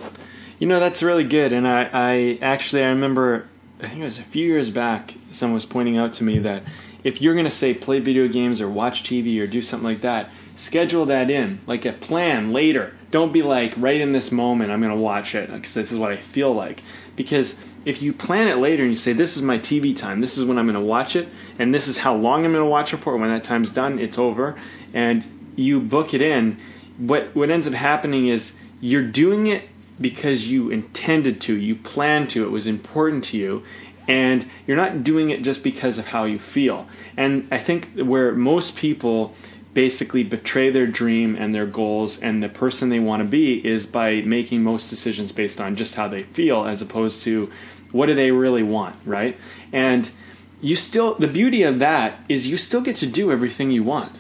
[0.59, 3.47] You know that's really good, and I, I actually I remember
[3.79, 6.65] I think it was a few years back, someone was pointing out to me that
[7.05, 10.01] if you're going to say play video games or watch TV or do something like
[10.01, 12.97] that, schedule that in, like a plan later.
[13.11, 15.99] Don't be like right in this moment I'm going to watch it because this is
[15.99, 16.83] what I feel like.
[17.17, 20.39] Because if you plan it later and you say this is my TV time, this
[20.39, 22.71] is when I'm going to watch it, and this is how long I'm going to
[22.71, 23.17] watch it for.
[23.17, 24.59] When that time's done, it's over,
[24.95, 26.59] and you book it in.
[26.97, 29.69] What what ends up happening is you're doing it
[30.01, 33.63] because you intended to, you planned to, it was important to you,
[34.09, 36.87] and you're not doing it just because of how you feel.
[37.17, 39.35] And I think where most people
[39.75, 43.85] basically betray their dream and their goals and the person they want to be is
[43.85, 47.51] by making most decisions based on just how they feel as opposed to
[47.93, 49.37] what do they really want, right?
[49.73, 50.11] And
[50.63, 54.17] you still the beauty of that is you still get to do everything you want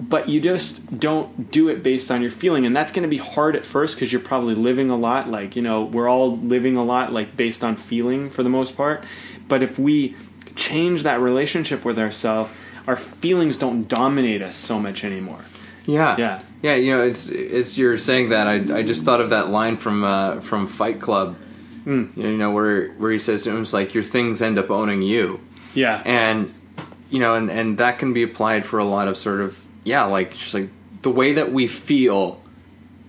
[0.00, 2.66] but you just don't do it based on your feeling.
[2.66, 5.54] And that's going to be hard at first because you're probably living a lot like
[5.56, 9.04] you know we're all living a lot like based on feeling for the most part.
[9.48, 10.16] But if we
[10.54, 12.50] change that relationship with ourselves
[12.86, 15.42] our feelings don't dominate us so much anymore.
[15.86, 16.16] Yeah.
[16.18, 16.42] Yeah.
[16.62, 19.76] Yeah you know it's it's you're saying that i, I just thought of that line
[19.76, 21.36] from uh, from fight club.
[21.84, 22.16] Mm.
[22.16, 25.40] you know where where he says it was like your things end up owning you.
[25.74, 26.02] Yeah.
[26.04, 26.52] And
[27.10, 30.04] you know and and that can be applied for a lot of sort of yeah,
[30.04, 30.68] like just like
[31.02, 32.40] the way that we feel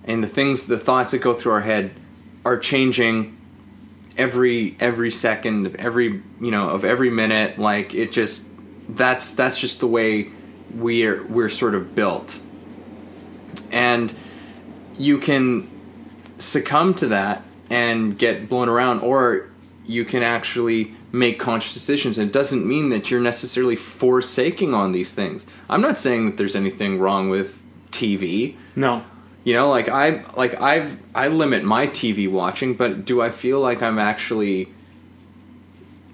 [0.04, 1.92] and the things, the thoughts that go through our head
[2.44, 3.36] are changing
[4.16, 7.58] every every second, every you know of every minute.
[7.58, 8.46] Like it just
[8.88, 10.30] that's that's just the way
[10.74, 12.40] we're we're sort of built,
[13.70, 14.14] and
[14.96, 15.70] you can
[16.38, 19.50] succumb to that and get blown around, or
[19.86, 22.18] you can actually make conscious decisions.
[22.18, 25.46] And it doesn't mean that you're necessarily forsaking on these things.
[25.70, 28.56] I'm not saying that there's anything wrong with TV.
[28.74, 29.04] No.
[29.44, 33.60] You know, like I like I've I limit my TV watching, but do I feel
[33.60, 34.72] like I'm actually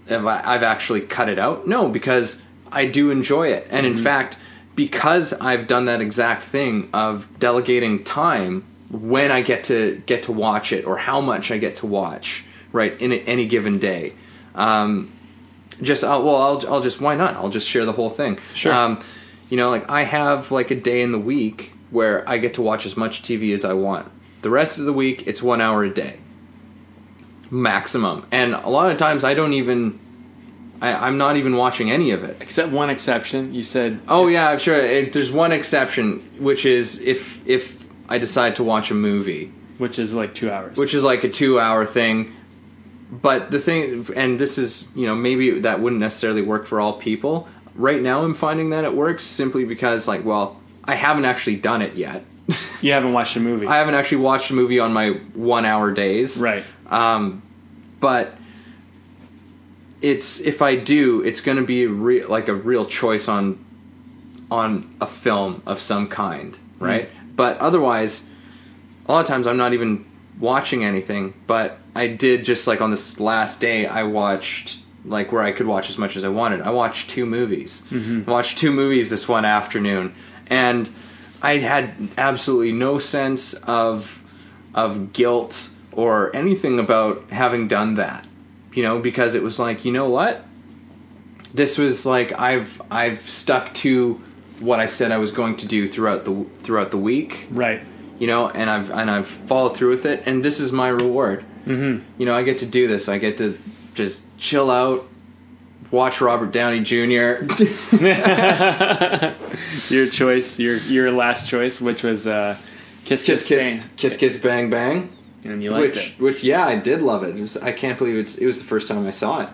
[0.09, 1.67] have I, I've actually cut it out?
[1.67, 3.67] No, because I do enjoy it.
[3.71, 3.97] And mm-hmm.
[3.97, 4.37] in fact,
[4.75, 10.33] because I've done that exact thing of delegating time when I get to get to
[10.33, 14.13] watch it or how much I get to watch, right, in any given day.
[14.61, 15.11] Um,
[15.81, 17.35] just uh, well, I'll I'll just why not?
[17.37, 18.39] I'll just share the whole thing.
[18.55, 18.73] Sure.
[18.73, 19.01] Um,
[19.49, 22.63] you know, like I have like a day in the week where I get to
[22.63, 24.11] watch as much TV as I want.
[24.43, 26.19] The rest of the week, it's one hour a day,
[27.51, 28.27] maximum.
[28.31, 29.99] And a lot of times, I don't even.
[30.83, 32.39] I, am not even watching any of it.
[32.41, 33.55] Except one exception.
[33.55, 34.01] You said.
[34.09, 34.79] Oh yeah, sure.
[34.79, 39.99] It, there's one exception, which is if if I decide to watch a movie, which
[39.99, 42.35] is like two hours, which is like a two hour thing
[43.11, 46.95] but the thing, and this is, you know, maybe that wouldn't necessarily work for all
[46.95, 47.49] people.
[47.75, 51.83] Right now, I'm finding that it works simply because, like, well, I haven't actually done
[51.83, 52.25] it yet.
[52.83, 55.93] You haven't watched a movie, I haven't actually watched a movie on my one hour
[55.93, 56.39] days.
[56.39, 56.65] right?
[56.89, 57.43] Um,
[58.01, 58.35] but
[60.01, 63.63] it's if I do, it's going to be re- like a real choice on
[64.51, 67.09] on a film of some kind, right?
[67.37, 68.27] But otherwise,
[69.07, 70.10] a lot of times I'm not even
[70.41, 71.35] watching anything.
[71.47, 75.67] But I did just like on this last day, I watched like where I could
[75.67, 76.63] watch as much as I wanted.
[76.63, 77.83] I watched two movies.
[77.91, 78.29] Mm-hmm.
[78.29, 80.15] I watched two movies this one afternoon,
[80.47, 80.91] and
[81.43, 84.23] I had absolutely no sense of
[84.75, 88.27] of guilt or anything about having done that.
[88.73, 90.45] You know, because it was like, you know what?
[91.53, 94.21] This was like I've I've stuck to
[94.61, 97.83] what I said I was going to do throughout the throughout the week Right.
[98.21, 101.45] You know, and I've and I've followed through with it, and this is my reward.
[101.67, 102.05] Mm-hmm.
[102.21, 103.09] You know, I get to do this.
[103.09, 103.59] I get to
[103.95, 105.09] just chill out,
[105.91, 107.43] watch Robert Downey Jr.
[109.89, 112.57] Your choice, your your last choice, which was uh,
[113.05, 113.83] Kiss kiss Kiss, Bang.
[113.97, 115.11] kiss kiss bang bang.
[115.45, 116.21] and you liked which it.
[116.21, 117.37] which yeah, I did love it.
[117.37, 119.49] it was, I can't believe it's it was the first time I saw it.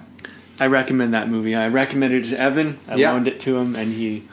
[0.59, 1.55] I recommend that movie.
[1.55, 2.79] I recommended it to Evan.
[2.89, 3.13] I Yeah.
[3.13, 4.25] loaned it to him, and he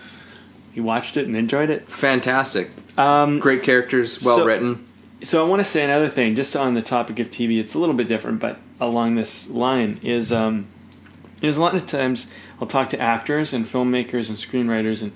[0.73, 1.88] he watched it and enjoyed it.
[1.89, 4.83] Fantastic, Um, great characters, well so- written.
[5.21, 7.59] so I want to say another thing, just on the topic of TV.
[7.59, 10.65] It's a little bit different, but along this line is um,
[11.41, 12.27] is a lot of times
[12.59, 15.12] I'll talk to actors and filmmakers and screenwriters and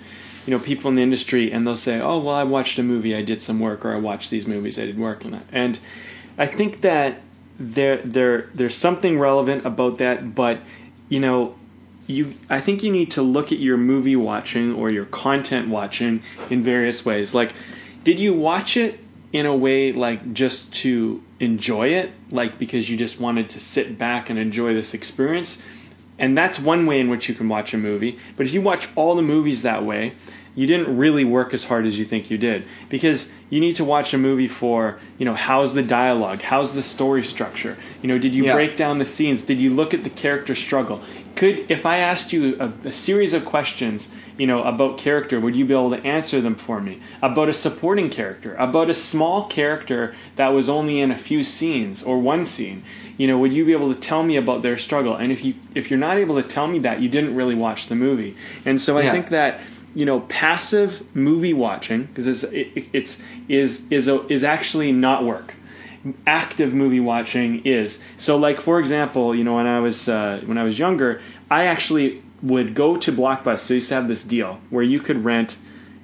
[0.46, 3.14] you know people in the industry, and they'll say, "Oh, well, I watched a movie,
[3.16, 5.78] I did some work, or I watched these movies, I did work on that." And
[6.38, 7.22] I think that
[7.60, 10.60] there there there's something relevant about that, but
[11.10, 11.56] you know.
[12.08, 16.24] You, I think you need to look at your movie watching or your content watching
[16.50, 17.36] in various ways.
[17.36, 17.54] Like,
[18.04, 19.00] did you watch it
[19.34, 23.98] in a way like just to enjoy it, like because you just wanted to sit
[23.98, 25.62] back and enjoy this experience?
[26.18, 28.18] And that's one way in which you can watch a movie.
[28.38, 30.14] But if you watch all the movies that way,
[30.58, 32.66] you didn't really work as hard as you think you did.
[32.90, 36.42] Because you need to watch a movie for you know how's the dialogue?
[36.42, 37.78] How's the story structure?
[38.02, 38.54] You know did you Yeah.
[38.56, 39.44] break down the scenes?
[39.44, 41.02] Did you look at the character struggle?
[41.36, 45.56] Could if i asked you a, a series of questions you know about character would
[45.56, 47.00] you be able to answer them for me?
[47.22, 48.56] About a supporting character?
[48.56, 52.82] About a small character that was only in a few scenes or one scene?
[53.18, 55.16] You know would you be able to tell me about their struggle?
[55.16, 57.88] And if you if you're not able to tell me that you didn't really watch
[57.88, 58.36] the movie.
[58.66, 59.12] And so i Yeah.
[59.12, 59.60] think that
[59.98, 65.26] you know passive movie watching because it's it, it's is is a, is actually not
[65.26, 65.56] work.
[66.28, 68.04] Active movie watching is.
[68.16, 71.66] So like for example you know when i was uh, when i was younger i
[71.66, 73.70] actually would go to blockbuster.
[73.70, 75.58] They used to have this deal where you could rent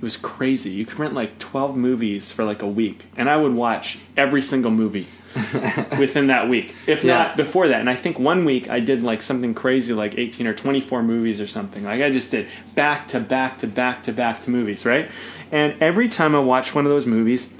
[0.04, 0.70] was crazy.
[0.72, 4.42] You could rent like 12 movies for like a week and i would watch every
[4.42, 5.08] single movie
[5.98, 7.14] within that week if Yeah.
[7.18, 7.80] not before that.
[7.80, 11.42] And i think one week i did like something crazy like 18 or 24 movies
[11.42, 11.84] or something.
[11.84, 15.10] Like i just did back to back to back to back to movies right?
[15.52, 17.54] And every time i watched one of those movies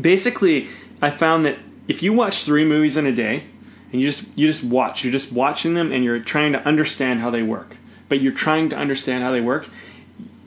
[0.00, 0.68] basically
[1.02, 3.44] i found that if you watch three movies in a day
[3.92, 7.20] and you just you just watch you're just watching them and you're trying to understand
[7.20, 7.76] how they work
[8.08, 9.66] but you're trying to understand how they work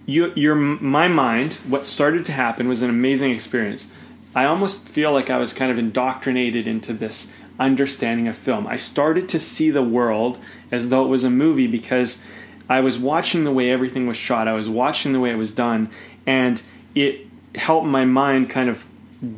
[0.06, 3.92] you your my mind what started to happen was an amazing experience.
[4.36, 8.66] I almost feel like i was kind of indoctrinated into this understanding of film.
[8.68, 10.40] I started to see the world
[10.72, 12.24] as though it was a movie because
[12.70, 14.48] i was watching the way everything was shot.
[14.48, 15.90] I was watching the way it was done
[16.26, 16.62] and
[16.96, 18.86] it helped my mind kind of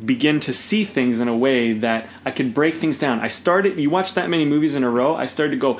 [0.04, 3.20] begin to see things in a way that I could break things down.
[3.20, 5.78] I started, you watch that many movies in a row, I started to go,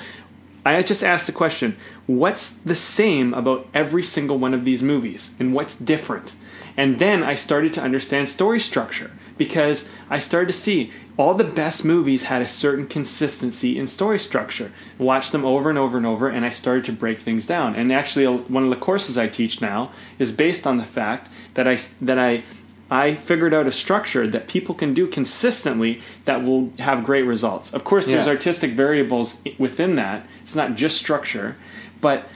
[0.74, 1.76] I just asked the question,
[2.06, 6.34] what's the same about every single one of these movies and what's different?
[6.76, 11.44] And then I started to understand story structure because I started to see all the
[11.44, 14.72] best movies had a certain consistency in story structure.
[14.98, 17.74] Watch them over and over and over, and I started to break things down.
[17.74, 21.66] And actually, one of the courses I teach now is based on the fact that
[21.66, 22.44] I that I
[22.90, 27.72] I figured out a structure that people can do consistently that will have great results.
[27.74, 28.32] Of course, there's Yeah.
[28.32, 30.26] artistic variables within that.
[30.42, 31.56] It's not just structure,
[32.00, 32.28] but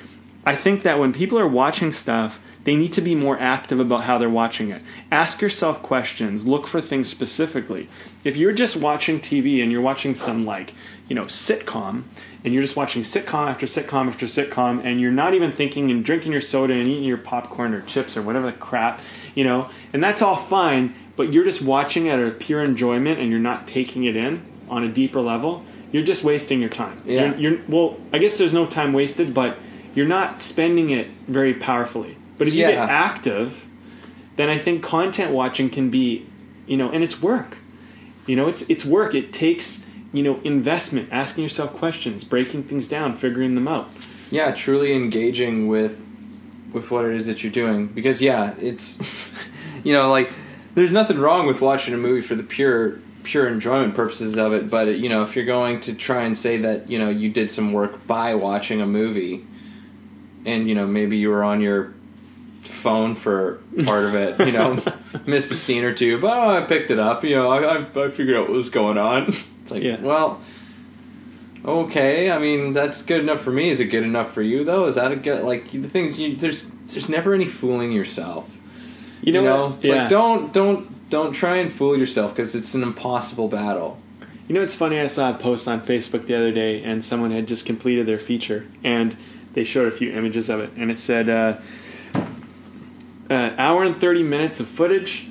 [0.45, 4.05] I think that when people are watching stuff, they need to be more active about
[4.05, 4.83] how they're watching it.
[5.11, 7.89] Ask yourself questions, look for things specifically.
[8.25, 10.75] If you're just watching TV and you're watching some like,
[11.09, 12.03] you know, sitcom
[12.45, 16.05] and you're just watching sitcom after sitcom after sitcom and you're not even thinking and
[16.05, 19.01] drinking your soda and eating your popcorn or chips or whatever the crap,
[19.35, 23.31] you know, and that's all fine, but you're just watching out of pure enjoyment and
[23.31, 27.03] you're not taking it in on a deeper level, you're just wasting your time.
[27.05, 27.35] Yeah.
[27.37, 29.59] You're, you're well, I guess there's no time wasted, but
[29.95, 32.17] you're not spending it very powerfully.
[32.39, 32.71] But if you Yeah.
[32.71, 33.67] get active,
[34.37, 36.25] then I think content watching can be,
[36.67, 37.59] you know, and it's work.
[38.27, 39.15] You know, it's it's work.
[39.15, 43.89] It takes you know investment, asking yourself questions, breaking things down, figuring them out.
[44.31, 46.01] yeah truly engaging with
[46.73, 48.99] with what it is that you're doing because yeah it's
[49.85, 50.33] you know like
[50.75, 54.71] there's nothing wrong with watching a movie for the pure pure enjoyment purposes of it
[54.71, 57.51] but you know if you're going to try and say that you know you did
[57.51, 59.45] some work by watching a movie
[60.47, 61.93] and you know maybe you were on your
[62.61, 64.81] phone for part of it you know
[65.27, 68.05] missed a scene or two but oh, i picked it up you know I, I,
[68.07, 69.33] I figured out what was going on
[69.71, 70.01] it's like Yeah.
[70.01, 70.41] well
[71.63, 73.69] Okay, I mean that's good enough for me.
[73.69, 74.87] Is it good enough for you though?
[74.87, 78.49] Is that a good like the things you there's there's never any fooling yourself.
[79.21, 79.95] You know, You know, it's yeah.
[79.97, 83.99] like don't don't don't try and fool yourself because it's an impossible battle.
[84.49, 84.99] You know, it's funny.
[84.99, 88.19] I saw a post on Facebook the other day, and someone had just completed their
[88.19, 89.15] feature, and
[89.53, 91.59] they showed a few images of it, and it said, uh,
[93.29, 95.29] uh, "Hour and thirty minutes of footage,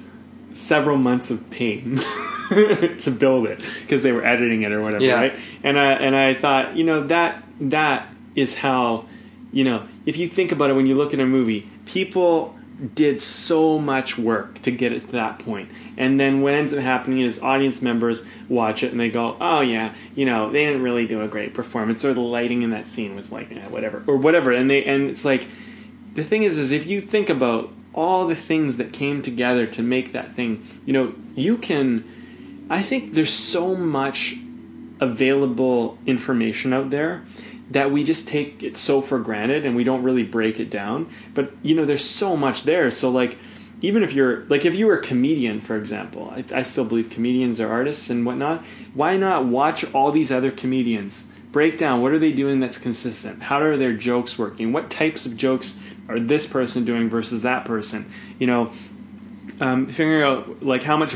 [0.54, 2.00] several months of pain
[3.00, 5.16] to build it because they were editing it or whatever, Yeah.
[5.16, 5.34] right?"
[5.64, 9.06] And I and I thought, you know, that that is how,
[9.52, 12.56] you know, if you think about it, when you look at a movie, people
[12.96, 15.70] did so much work to get it to that point.
[15.98, 19.60] And then what ends up happening is audience members watch it and they go, oh,
[19.60, 22.86] yeah, you know, they didn't really do a great performance or the lighting in that
[22.86, 24.54] scene was like, eh, whatever, or whatever.
[24.54, 25.46] And they, and it's like,
[26.14, 29.84] the thing is, is if you think about all the things that came together to
[29.84, 32.06] make that thing, you know, you can,
[32.70, 34.36] I think there's so much
[35.00, 37.24] available information out there
[37.72, 41.10] that we just take it so for granted and we don't really break it down.
[41.34, 42.90] But you know, there's so much there.
[42.92, 43.38] So like,
[43.82, 47.10] even if you're like, if you were a comedian, for example, I, I still believe
[47.10, 48.64] comedians are artists and whatnot.
[48.94, 51.30] Why not watch all these other comedians?
[51.52, 53.44] Break down what are they doing that's consistent?
[53.44, 54.74] How are their jokes working?
[54.74, 58.12] What types of jokes are this person doing versus that person?
[58.38, 58.72] You know,
[59.60, 61.16] um, figuring out like how much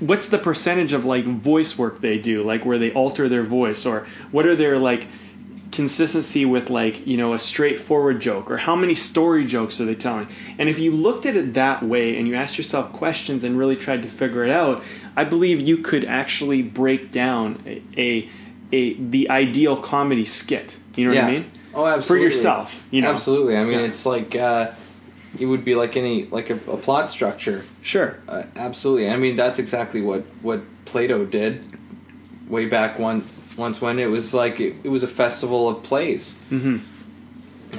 [0.00, 2.42] what's the percentage of like voice work they do?
[2.42, 3.86] Like where they alter their voice?
[3.86, 5.06] Or what are their like
[5.72, 8.50] consistency with like you know a straightforward joke?
[8.50, 10.28] Or how many story jokes are they telling?
[10.58, 13.76] And if you looked at it that way and you asked yourself questions and really
[13.76, 14.82] tried to figure it out
[15.16, 18.28] i believe you could actually break down a, a,
[18.72, 20.76] a the ideal comedy skit.
[20.96, 21.50] You know what i mean?
[21.74, 22.28] Oh, absolutely.
[22.28, 23.10] for yourself you know?
[23.12, 23.56] Absolutely.
[23.56, 23.86] I mean, Yeah.
[23.86, 24.72] it's like uh,
[25.40, 27.64] it would be like any like a, a plot structure.
[27.82, 29.08] sure Uh, absolutely.
[29.08, 31.64] I mean, that's exactly what what Plato did
[32.48, 33.24] way back one
[33.56, 36.78] once when it was like it, it was a festival of plays, mm-hmm.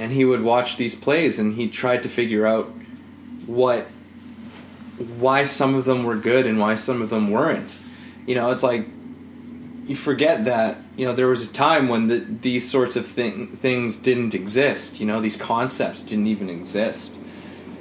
[0.00, 2.66] and he would watch these plays and he tried to figure out
[3.46, 3.86] what
[5.18, 7.78] why some of them were good and why some of them weren't.
[8.26, 8.86] You know, it's like
[9.86, 13.46] you forget that you know there was a time when the, these sorts of thing,
[13.48, 14.98] things didn't exist.
[14.98, 17.18] You know, these concepts didn't even exist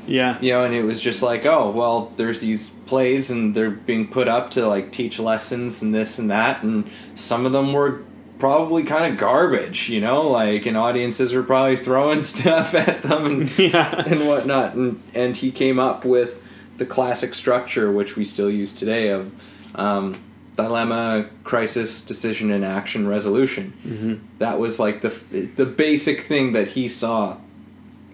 [0.08, 0.40] yeah.
[0.42, 4.08] You know and it was just like oh well there's these plays and they're being
[4.08, 8.04] put up to like teach lessons and this and that and some of them were
[8.40, 10.30] probably kind of garbage you know?
[10.30, 14.04] Like and audiences were probably throwing stuff at them and yeah.
[14.06, 16.42] and whatnot and and he came up with
[16.78, 19.32] the classic structure which we still use today of
[19.76, 20.22] um,
[20.56, 23.74] dilemma crisis decision and action resolution.
[23.86, 24.26] Mm-hmm.
[24.40, 25.10] that was like the
[25.56, 27.38] the basic thing that he saw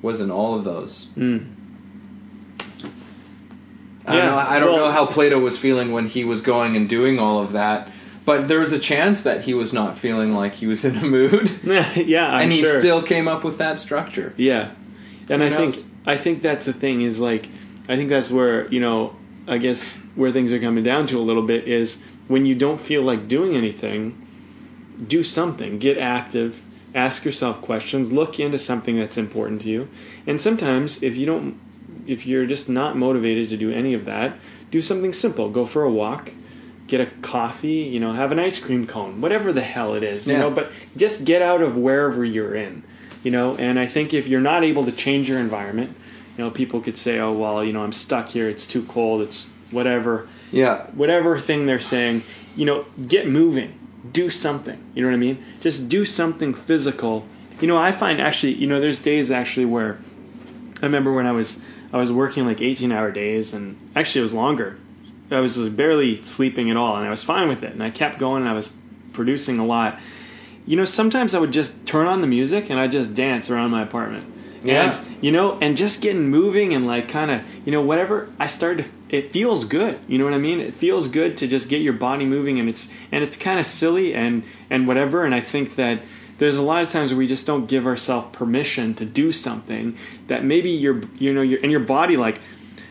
[0.02, 1.08] was in all of those
[4.08, 4.38] I don't Yeah, know.
[4.38, 7.40] I don't well- know how Plato was feeling when he was going and doing all
[7.40, 7.90] of that,
[8.26, 11.04] but there was a chance that he was not feeling like he was in a
[11.06, 12.80] mood, yeah I'm and he sure.
[12.80, 14.34] still came up with that structure.
[14.38, 14.72] Yeah,
[15.30, 15.86] and I Who think?
[16.06, 17.48] I think that's the thing is like
[17.90, 19.16] I think that's where you know
[19.48, 22.80] I guess where things are coming down to a little bit is when you don't
[22.80, 24.26] feel like doing anything,
[25.06, 26.64] do something, get active,
[26.96, 29.88] ask yourself questions, look into something that's important to you,
[30.26, 31.58] and sometimes if you don't,
[32.08, 34.38] if you're just not motivated to do any of that,
[34.72, 36.32] do something simple, go for a walk.
[36.88, 40.26] Get a coffee, you know, have an ice cream cone, whatever the hell it is,
[40.26, 40.40] you Yeah.
[40.40, 42.84] know, but just get out of wherever you're in
[43.24, 43.58] you know?
[43.58, 45.96] And i think if you're not able to change your environment
[46.38, 48.48] you know people could say oh well you know i'm stuck here.
[48.48, 49.22] It's too cold.
[49.22, 50.30] It's whatever.
[50.52, 52.24] Yeah, whatever thing they're saying
[52.56, 53.74] you know get moving.
[54.14, 54.80] Do something.
[54.94, 55.44] You know what i mean?
[55.60, 57.26] Just do something physical.
[57.60, 59.98] You know i find actually you know there's days actually where
[60.82, 61.60] i remember when i was
[61.94, 64.78] i was working like 18 hour days and actually it was longer
[65.32, 67.90] i was just barely sleeping at all and i was fine with it and i
[67.90, 68.72] kept going and i was
[69.14, 70.00] producing a lot
[70.68, 73.72] you know, sometimes I would just turn on the music and I just dance around
[73.72, 74.34] my apartment.
[74.64, 74.98] Yeah.
[74.98, 78.48] And you know, and just getting moving and like kind of, you know, whatever I
[78.48, 79.98] started to it feels good.
[80.10, 80.60] You know what I mean?
[80.60, 83.66] It feels good to just get your body moving and it's and it's kind of
[83.66, 86.02] silly and and whatever and I think that
[86.38, 89.98] there's a lot of times where we just don't give ourselves permission to do something
[90.28, 92.40] that maybe your you know your and your body like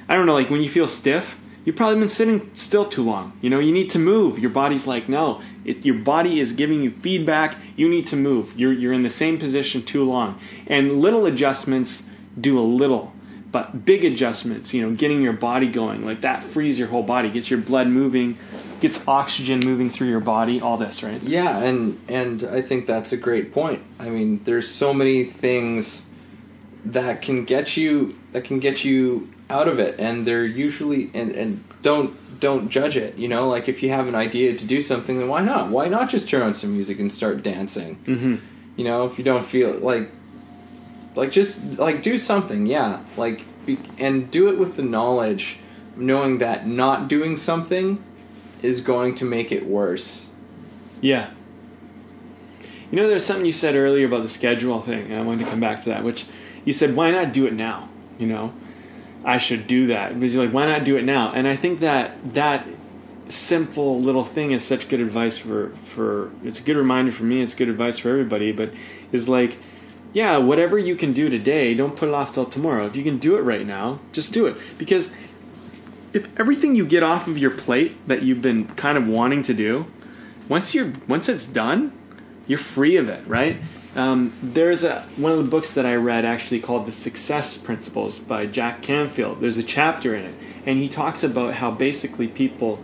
[0.09, 3.37] I don't know like when you feel stiff You've probably been sitting still too long.
[3.43, 4.39] You know, you need to move.
[4.39, 5.43] Your body's like, no.
[5.65, 7.57] It, your body is giving you feedback.
[7.75, 8.55] You need to move.
[8.57, 10.39] You're, you're in the same position too long.
[10.69, 12.07] And little adjustments
[12.41, 13.13] do a little.
[13.57, 17.31] But big adjustments, you know, getting your body going, like that frees your whole body,
[17.31, 18.37] gets your blood moving,
[18.81, 21.23] gets oxygen moving through your body, all this, right?
[21.23, 23.81] Yeah, and and I think that's a great point.
[23.99, 26.05] I mean, there's so many things
[26.85, 31.31] that can get you that can get you out of it and they're usually and
[31.31, 34.83] and don't don't judge it you know like if you have an idea to do
[34.83, 38.37] something then why not why not just turn on some music and start dancing Mm-hmm.
[38.77, 40.11] you know if you don't feel like
[41.17, 45.59] like just like do something yeah like be, and do it with the knowledge
[45.97, 48.01] knowing that not doing something
[48.63, 50.31] is going to make it worse
[51.01, 51.31] Yeah.
[52.91, 55.51] You know, there's something you said earlier about the schedule thing, and I wanted to
[55.51, 56.27] come back to that, which
[56.65, 57.89] you said, why not do it now?
[58.19, 58.55] You know,
[59.25, 60.19] I should do that.
[60.19, 61.33] But you're like, why not do it now?
[61.33, 62.67] And I think that that
[63.29, 67.43] simple little thing is such good advice for, for it's a good reminder for me,
[67.43, 68.71] it's good advice for everybody, but
[69.11, 69.59] is like,
[70.17, 72.87] yeah, whatever you can do today, don't put it off till tomorrow.
[72.87, 74.57] If you can do it right now, just do it.
[74.79, 75.11] Because
[76.15, 79.53] if everything you get off of your plate that you've been kind of wanting to
[79.53, 79.85] do,
[80.49, 81.93] once you're once it's done,
[82.47, 83.59] you're free of it, right?
[83.95, 88.19] Um, there's a one of the books that I read actually called The Success Principles
[88.19, 89.43] by Jack Canfield.
[89.43, 92.79] There's a chapter in it, and he talks about how basically people,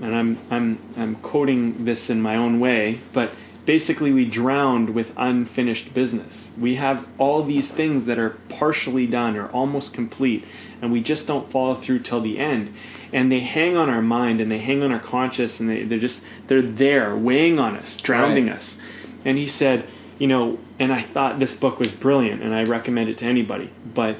[0.00, 3.32] and I'm I'm I'm quoting this in my own way, but
[3.66, 6.50] basically we drowned with unfinished business.
[6.58, 10.44] We have all these things that are partially done or almost complete,
[10.80, 12.72] and we just don't follow through till the end.
[13.12, 15.98] And they hang on our mind and they hang on our conscience and they, they're
[15.98, 18.56] just they're there weighing on us, drowning Right.
[18.56, 18.78] us.
[19.24, 19.86] And he said,
[20.18, 23.70] you know, and I thought this book was brilliant and I recommend it to anybody,
[23.94, 24.16] but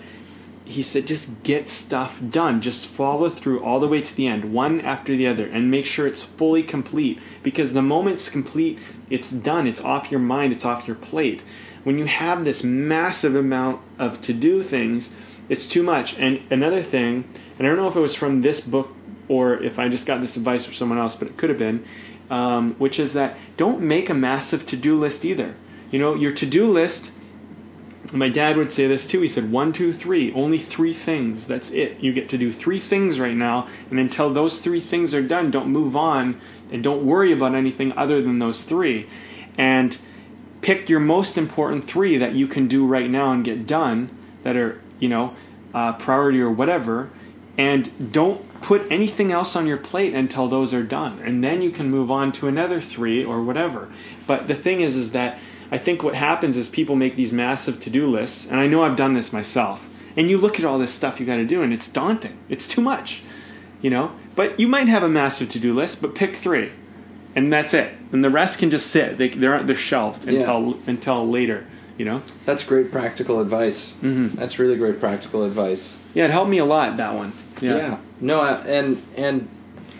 [0.64, 4.52] he said just get stuff done just follow through all the way to the end
[4.52, 8.78] one after the other and make sure it's fully complete because the moment it's complete
[9.10, 9.66] it's done.
[9.66, 10.52] It's off your mind.
[10.52, 11.42] It's off your plate.
[11.84, 15.10] When you have this massive amount of to do things
[15.50, 16.16] it's too much.
[16.18, 18.94] And another thing and i don't know if it was from this book
[19.28, 21.84] or if i just got this advice from someone else but it could have been
[22.30, 25.56] um, which is that don't make a massive to-do list either.
[25.90, 27.12] You know your to-do list
[28.12, 29.20] my dad would say this too.
[29.20, 31.46] He said, one, two, three, only three things.
[31.46, 32.00] That's it.
[32.00, 35.50] You get to do three things right now, and until those three things are done,
[35.50, 36.40] don't move on
[36.72, 39.08] and don't worry about anything other than those three.
[39.58, 39.96] And
[40.60, 44.56] pick your most important three that you can do right now and get done that
[44.56, 45.34] are, you know,
[45.74, 47.10] uh, priority or whatever,
[47.56, 51.20] and don't put anything else on your plate until those are done.
[51.24, 53.90] And then you can move on to another three or whatever.
[54.26, 55.38] But the thing is, is that
[55.70, 58.82] I think what happens is people make these massive to do lists, and I know
[58.82, 59.88] I've done this myself.
[60.16, 62.36] And you look at all this stuff you got to do, and it's daunting.
[62.48, 63.22] It's too much,
[63.80, 64.10] you know.
[64.34, 66.72] But you might have a massive to do list, but pick three,
[67.36, 67.96] and that's it.
[68.12, 69.18] And the rest can just sit.
[69.18, 70.40] They they're they're shelved Yeah.
[70.40, 71.66] until until later,
[71.96, 72.22] you know.
[72.44, 74.32] that's great practical advice Mhm.
[74.32, 77.32] that's really great practical advice Yeah, it helped me a lot that one.
[77.60, 77.76] Yeah.
[77.76, 77.96] Yeah.
[78.20, 79.48] No, I, and and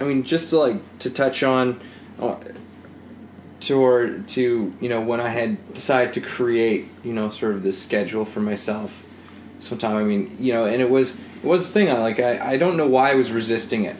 [0.00, 1.78] I mean just to like to touch on
[3.60, 7.62] to or to you know when I had decided to create you know sort of
[7.62, 9.04] this schedule for myself.
[9.58, 12.52] Sometime I mean you know and it was it was this thing I like I,
[12.52, 13.96] I don't know why I was resisting it.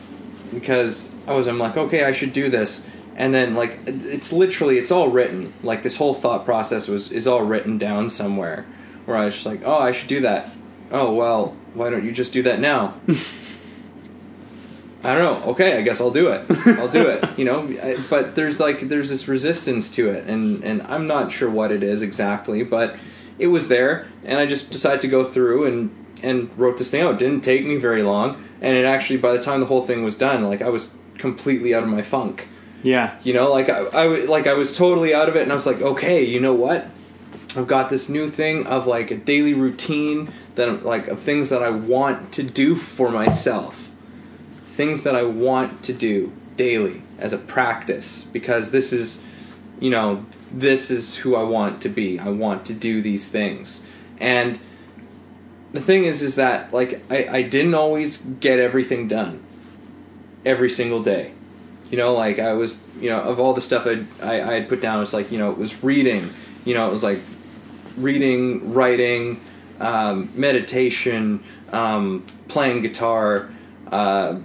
[0.52, 2.86] Because I was I'm like okay I should do this.
[3.16, 5.52] And then like it's literally it's all written.
[5.62, 8.66] Like this whole thought process was is all written down somewhere.
[9.04, 10.50] Where I was just like oh I should do that.
[10.90, 12.94] Oh well why don't you just do that now
[15.02, 15.50] I don't know.
[15.52, 16.44] Okay, I guess I'll do it.
[16.78, 17.24] I'll do it.
[17.38, 21.32] You know, I- but there's like there's this resistance to it, and and I'm not
[21.32, 22.96] sure what it is exactly, but
[23.38, 27.00] it was there, and I just decided to go through and and wrote this thing
[27.02, 27.14] out.
[27.14, 30.04] It didn't take me very long, and it actually by the time the whole thing
[30.04, 32.48] was done, like I was completely out of my funk.
[32.82, 33.18] Yeah.
[33.22, 35.66] You know, like I, I like I was totally out of it, and I was
[35.66, 36.86] like, okay, you know what?
[37.56, 41.62] I've got this new thing of like a daily routine that like of things that
[41.62, 43.89] I want to do for myself
[44.80, 49.22] things that I want to do daily as a practice because this is,
[49.78, 52.18] you know, this is who I want to be.
[52.18, 53.86] I want to do these things.
[54.18, 54.58] And
[55.74, 59.44] the thing is, is that, like, I, I didn't always get everything done
[60.46, 61.32] every single day.
[61.90, 64.66] You know, like, I was, you know, of all the stuff I'd, I, I had
[64.66, 66.30] put down, it's like, you know, it was reading,
[66.64, 67.20] you know, it was like
[67.98, 69.42] reading, writing,
[69.78, 73.50] um, meditation, um, playing guitar,
[73.92, 74.38] uh,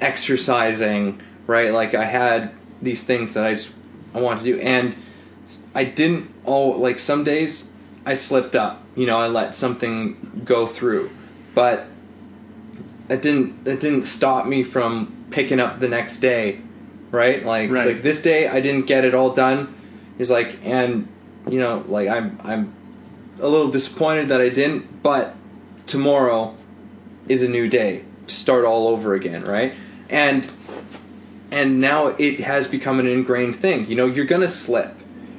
[0.00, 1.72] exercising, right?
[1.72, 3.72] Like I had these things that I just
[4.14, 4.96] I wanted to do, and
[5.74, 6.30] I didn't.
[6.44, 7.70] all like some days
[8.06, 8.82] I slipped up.
[8.96, 11.10] You know, I let something go through,
[11.54, 11.86] but
[13.08, 16.60] that didn't that didn't stop me from picking up the next day,
[17.10, 17.44] right?
[17.44, 17.86] Like Right.
[17.94, 19.74] like this day I didn't get it all done.
[20.16, 21.06] He's like, and
[21.48, 22.72] you know, like I'm I'm
[23.40, 25.34] a little disappointed that I didn't, but
[25.86, 26.56] tomorrow
[27.28, 29.74] is a new day to start all over again, right?
[30.08, 30.50] And
[31.50, 33.86] and now it has become an ingrained thing.
[33.86, 34.94] You know, you're going to slip.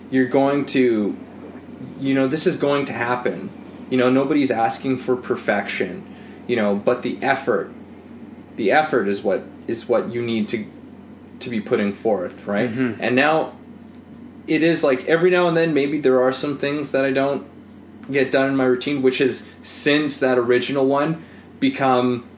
[0.10, 1.18] You're going to
[2.00, 3.50] you know, this is going to happen.
[3.90, 6.06] You know, nobody's asking for perfection,
[6.48, 7.72] you know, but the effort
[8.60, 10.66] the effort is what is what you need to
[11.40, 12.70] to be putting forth, right?
[12.70, 13.02] Mm-hmm.
[13.02, 13.54] And now
[14.46, 17.48] it is like every now and then maybe there are some things that I don't
[18.12, 21.24] get done in my routine, which has since that original one
[21.62, 22.29] become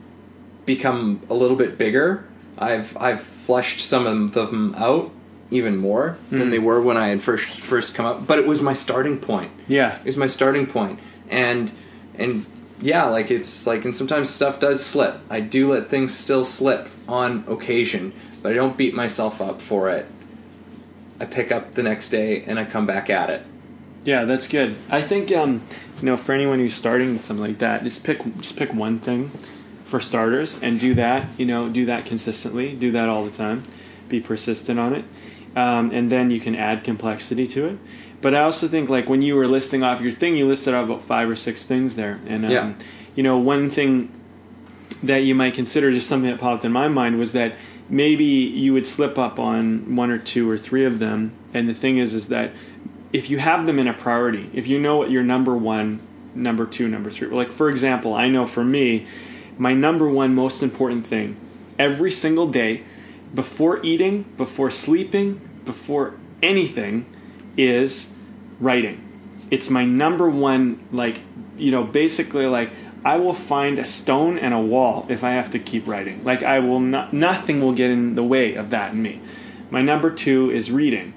[0.66, 2.26] become a little bit bigger.
[2.58, 5.12] I've I've flushed some of them out
[5.50, 8.26] even more than they were when I had first first come up.
[8.26, 9.52] But it was my starting point.
[9.68, 9.98] Yeah.
[10.00, 11.00] It was my starting point.
[11.30, 11.72] And
[12.18, 12.46] and
[12.82, 15.20] yeah, like it's like and sometimes stuff does slip.
[15.30, 19.90] I do let things still slip on occasion, but I don't beat myself up for
[19.90, 20.06] it.
[21.20, 23.46] I pick up the next day and I come back at it.
[24.04, 24.76] Yeah, that's good.
[24.90, 25.62] I think um,
[26.00, 29.32] you know for anyone who's starting something like that, just pick just pick one thing
[29.92, 31.28] for starters and do that.
[31.38, 32.74] You know, do that consistently.
[32.74, 33.62] Do that all the time.
[34.10, 35.06] Be persistent on it,
[35.56, 37.78] um, and then you can add complexity to it.
[38.22, 40.86] But I also think like when you were listing off your thing, you listed off
[40.86, 42.74] about five or six things there, and um, Yeah.
[43.16, 44.10] you know one thing
[45.04, 47.56] that you might consider just something that popped in my mind was that
[47.90, 51.74] maybe you would slip up on one or two or three of them and the
[51.74, 52.52] thing is is that
[53.12, 56.00] if you have them in a priority if you know what your number one
[56.36, 59.06] number two number three like for example i know for me
[59.62, 61.38] my number one most important thing
[61.78, 62.84] every single day
[63.36, 67.06] before eating before sleeping before anything
[67.56, 68.12] is
[68.60, 68.98] writing.
[69.52, 71.20] It's my number one like
[71.60, 72.72] you know basically like
[73.06, 76.24] i will find a stone and a wall if i have to keep writing.
[76.24, 79.22] Like i will not nothing will get in the way of that in me.
[79.70, 81.14] My number two is reading.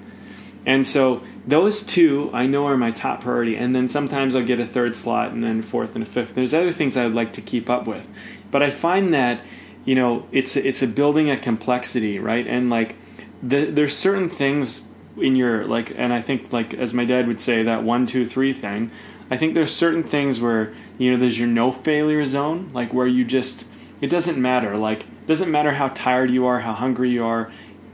[0.67, 3.55] And so those two I know are my top priority.
[3.55, 6.35] And then sometimes I'll get a third slot and then fourth and a fifth.
[6.35, 8.09] There's other things I would like to keep up with.
[8.51, 9.41] But I find that,
[9.85, 12.45] you know, it's it's a building a complexity, right?
[12.47, 12.95] And like
[13.43, 14.87] the, there's certain things
[15.17, 18.25] in your like and I think like as my dad would say, that one, two,
[18.25, 18.91] three thing,
[19.29, 23.07] I think there's certain things where, you know, there's your no failure zone, like where
[23.07, 23.65] you just
[24.01, 24.75] it doesn't matter.
[24.75, 27.51] Like doesn't matter how tired you are, how hungry you are,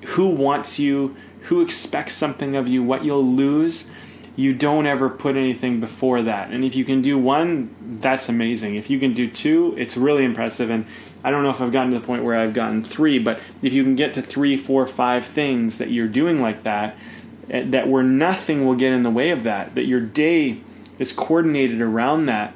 [0.08, 3.90] who wants you, who expects something of you, what you'll lose,
[4.36, 6.52] you don't ever put anything before that.
[6.52, 8.76] And if you can do one, that's amazing.
[8.76, 10.70] If you can do two, it's really impressive.
[10.70, 10.86] And
[11.24, 13.74] I don't know if I've gotten to the point where I've gotten three, but if
[13.74, 16.96] you can get to three, four, five things that you're doing like that,
[17.50, 20.62] eh, that where nothing will get in the way of that, that your day
[20.98, 22.54] is coordinated around that,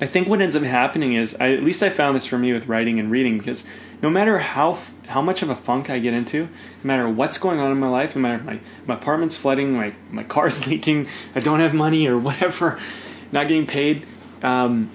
[0.00, 2.52] I think what ends up happening is, I, at least I found this for me
[2.52, 3.64] with writing and reading, because
[4.02, 6.48] no matter how how much of a funk I get into, no
[6.82, 9.92] matter what's going on in my life, no matter if my, my apartment's flooding, my,
[10.10, 12.80] my car's leaking, I don't have money or whatever,
[13.32, 14.06] not getting paid,
[14.42, 14.90] um,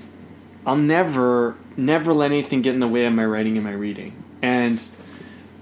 [0.65, 4.21] I'll never, never let anything get in the way of my writing and my reading.
[4.41, 4.81] And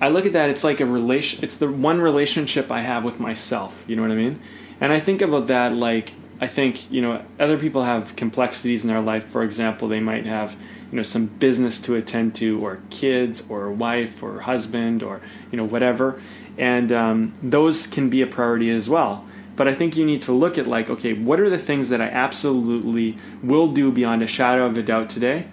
[0.02, 3.20] I look at that, it's like a relation, it's the one relationship I have with
[3.20, 4.40] myself, you know what I mean?
[4.82, 8.88] And I think about that like, I think, you know, other people have complexities in
[8.88, 9.28] their life.
[9.28, 10.56] For example, they might have,
[10.92, 15.22] you know, some business to attend to, or kids, or wife, or husband, or,
[15.52, 16.22] you know, whatever.
[16.58, 19.26] And um, those can be a priority as well.
[19.56, 22.02] But I think you need to look at, like, okay, what are the things that
[22.02, 25.48] I absolutely will do beyond a shadow of a doubt today?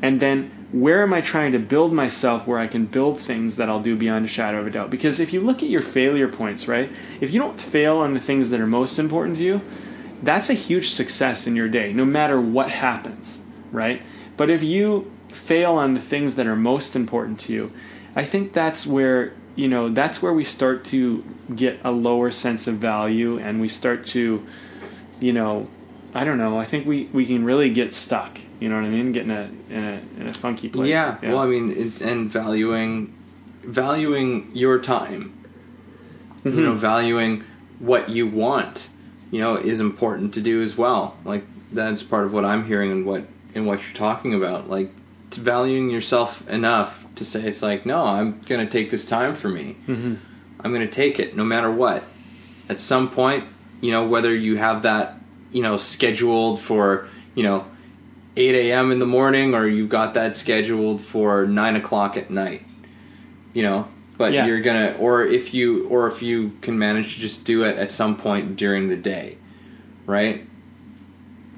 [0.00, 3.68] And then where am I trying to build myself where I can build things that
[3.68, 4.90] I'll do beyond a shadow of a doubt?
[4.90, 6.90] Because if you look at your failure points, right?
[7.20, 9.60] If you don't fail on the things that are most important to you,
[10.22, 14.02] that's a huge success in your day, no matter what happens, right?
[14.36, 17.72] But if you fail on the things that are most important to you,
[18.14, 21.24] I think that's where, you know, that's where we start to
[21.54, 24.46] get a lower sense of value and we start to,
[25.20, 25.68] you know,
[26.14, 28.88] I don't know, I think we, we can really get stuck, you know what I
[28.88, 29.12] mean?
[29.12, 30.90] getting a, in a, in a funky place.
[30.90, 31.18] Yeah.
[31.22, 33.14] Well, I mean, it, and valuing
[33.62, 35.32] valuing your time.
[36.44, 36.58] Mm-hmm.
[36.58, 37.44] You know, valuing
[37.78, 38.88] what you want.
[39.30, 41.16] You know, is important to do as well.
[41.24, 43.24] Like that's part of what I'm hearing and what
[43.54, 44.68] and what you're talking about.
[44.68, 44.90] Like
[45.30, 49.48] to valuing yourself enough to say it's like, no, I'm gonna take this time for
[49.48, 49.76] me.
[49.86, 50.14] Mm-hmm.
[50.60, 52.04] I'm gonna take it no matter what.
[52.68, 53.44] At some point,
[53.80, 55.18] you know, whether you have that,
[55.50, 57.66] you know, scheduled for, you know,
[58.36, 58.90] 8 a.m.
[58.92, 62.62] in the morning or you've got that scheduled for 9 o'clock at night
[63.52, 63.86] you know
[64.16, 64.46] but Yeah.
[64.46, 67.92] you're gonna or if you or if you can manage to just do it at
[67.92, 69.36] some point during the day
[70.06, 70.46] right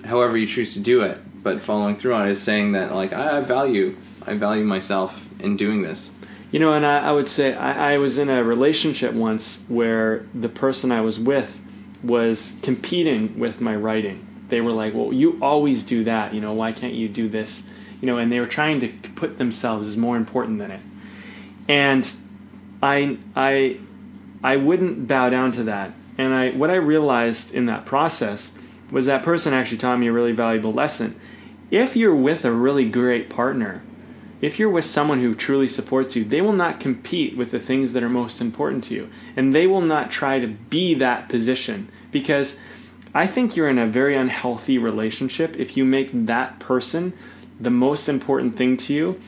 [0.05, 3.12] however you choose to do it but following through on it is saying that like
[3.12, 6.11] I, value I value myself in doing this.
[6.51, 10.24] You know, and I, I would say I, I was in a relationship once where
[10.34, 11.62] the person I was with
[12.03, 14.26] was competing with my writing.
[14.49, 16.34] They were like, "Well, you always do that.
[16.34, 17.68] You know, why can't you do this?"
[18.01, 20.80] You know, and they were trying to put themselves as more important than it.
[21.68, 22.12] And
[22.82, 23.78] I, I,
[24.42, 25.92] I wouldn't bow down to that.
[26.18, 28.53] And I, what I realized in that process
[28.90, 31.18] was that person actually taught me a really valuable lesson.
[31.70, 33.82] If you're with a really great partner,
[34.40, 37.92] if you're with someone who truly supports you, they will not compete with the things
[37.92, 39.10] that are most important to you.
[39.36, 42.60] And they will not try to be that position because
[43.14, 47.14] I think you're in a very unhealthy relationship if you make that person
[47.58, 49.20] the most important thing to you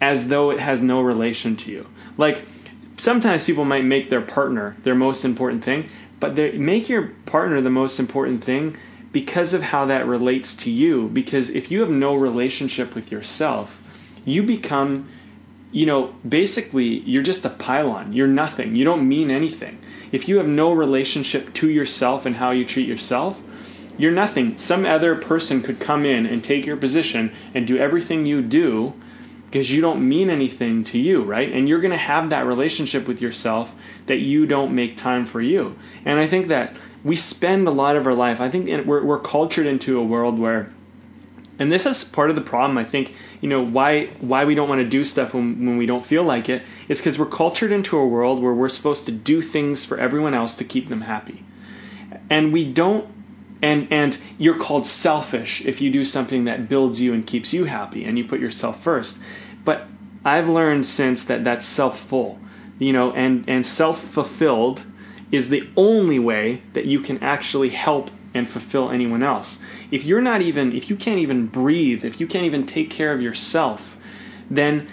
[0.00, 1.86] as though it has no relation to you.
[2.16, 2.44] Like
[2.96, 5.88] sometimes people might make their partner their most important thing,
[6.18, 8.76] but make your partner the most important thing
[9.14, 11.08] because of how that relates to you.
[11.08, 13.80] Because if you have no relationship with yourself,
[14.24, 15.08] you become,
[15.70, 18.12] you know, basically you're just a pylon.
[18.12, 18.74] You're nothing.
[18.74, 19.78] You don't mean anything.
[20.10, 23.40] If you have no relationship to yourself and how you treat yourself,
[23.96, 24.58] you're nothing.
[24.58, 28.94] Some other person could come in and take your position and do everything you do
[29.46, 31.52] because you don't mean anything to you, right?
[31.52, 35.40] And you're going to have that relationship with yourself that you don't make time for
[35.40, 35.76] you.
[36.04, 36.74] And I think that
[37.04, 40.38] we spend a lot of our life, I think we're, we're cultured into a world
[40.38, 40.72] where
[41.58, 44.68] and this is part of the problem i think you know why why we don't
[44.68, 47.70] want to do stuff when, when we don't feel like it is because we're cultured
[47.72, 51.02] into a world where we're supposed to do things for everyone else to keep them
[51.02, 51.44] happy.
[52.30, 53.08] And we don't
[53.62, 57.64] and and you're called selfish if you do something that builds you and keeps you
[57.64, 59.20] happy and you put yourself first.
[59.64, 59.86] But
[60.24, 62.38] I've learned since that that's self full,
[62.78, 64.84] you know, and, and self fulfilled
[65.34, 69.58] is the only way that you can actually help and fulfill anyone else.
[69.90, 73.12] If you're not even, if you can't even breathe, if you can't even take care
[73.12, 73.96] of yourself,
[74.50, 74.88] then,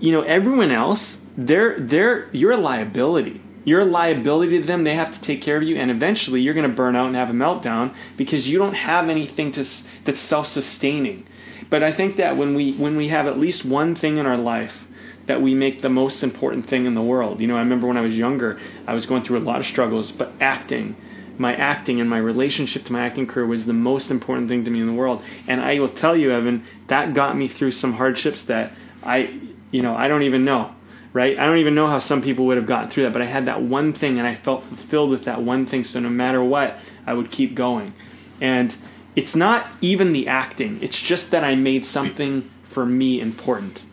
[0.00, 3.40] you know, everyone else, they're, they're, you're a liability.
[3.64, 4.84] You're a liability to them.
[4.84, 7.14] They have to take care of you, and eventually you're going to burn out and
[7.14, 9.64] have a meltdown because you don't have anything to,
[10.04, 11.26] that's self sustaining.
[11.68, 14.36] But I think that when we when we have at least one thing in our
[14.36, 14.88] life
[15.30, 17.40] that we make the most important thing in the world.
[17.40, 19.64] You know, I remember when I was younger, I was going through a lot of
[19.64, 20.96] struggles, but acting,
[21.38, 24.72] my acting and my relationship to my acting career was the most important thing to
[24.72, 25.22] me in the world.
[25.46, 28.72] And I will tell you, Evan, that got me through some hardships that
[29.04, 29.38] I,
[29.70, 30.74] you know, I don't even know,
[31.12, 31.38] right?
[31.38, 33.46] I don't even know how some people would have gotten through that, but I had
[33.46, 35.84] that one thing and I felt fulfilled with that one thing.
[35.84, 36.76] So no matter what,
[37.06, 37.94] I would keep going.
[38.40, 38.76] And
[39.14, 43.84] it's not even the acting, it's just that I made something for me important.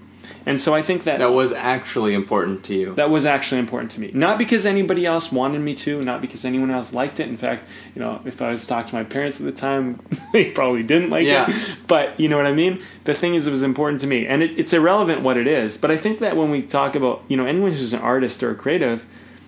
[0.46, 2.94] And so I think that that was actually important to you.
[2.94, 4.12] That was actually important to me.
[4.14, 7.28] Not because anybody else wanted me to, not because anyone else liked it.
[7.28, 10.00] In fact, you know, if I was to talk to my parents at the time,
[10.34, 11.50] they probably didn't like yeah.
[11.50, 11.78] it.
[11.88, 12.82] But you know what I mean?
[13.04, 14.26] The thing is, it was important to me.
[14.26, 15.78] And it, it's irrelevant what it is.
[15.78, 18.52] But I think that when we talk about, you know, anyone who's an artist or
[18.52, 19.06] a creative,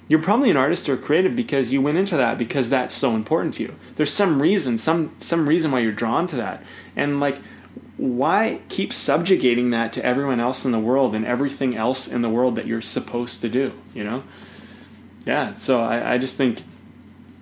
[0.10, 3.54] you're probably an artist or creative because you went into that because that's so important
[3.54, 3.76] to you.
[3.96, 6.64] There's some reason, some some reason why you're drawn to that.
[6.96, 7.38] And like
[8.00, 12.30] why keep subjugating that to everyone else in the world and everything else in the
[12.30, 14.24] world that you're supposed to do, you know?
[15.26, 16.64] Yeah, so I, I just think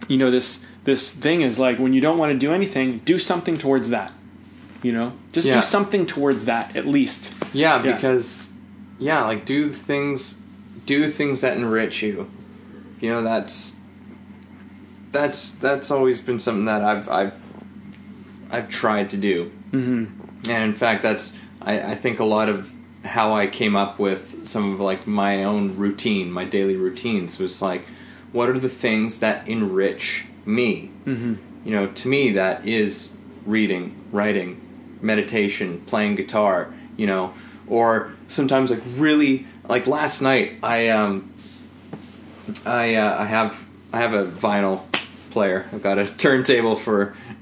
[0.08, 3.20] you know this this thing is like when you don't want to do anything, do
[3.20, 4.12] something towards that.
[4.84, 5.14] You know?
[5.32, 5.56] Just yeah.
[5.56, 7.34] do something towards that at least.
[7.54, 8.54] Yeah, yeah, because
[9.00, 10.42] yeah, like do things
[10.86, 12.30] do things that enrich you
[13.00, 13.76] you know that's
[15.12, 17.34] that's that's always been something that I've I've
[18.50, 19.52] I've tried to do.
[19.72, 20.37] Mm-hmm.
[20.48, 22.74] And in fact, that's I, I think a lot of
[23.04, 27.62] how I came up with some of like my own routine, my daily routines was
[27.62, 27.86] like,
[28.32, 30.92] what are the things that enrich me?
[31.06, 31.36] Mm-hmm.
[31.66, 33.12] You know, to me that is
[33.46, 34.62] reading, writing,
[35.02, 36.74] meditation, playing guitar.
[36.98, 37.34] You know,
[37.68, 41.32] or sometimes like really like last night I um
[42.66, 44.84] I uh, I have I have a vinyl
[45.30, 45.68] player.
[45.72, 47.16] I've got a turntable for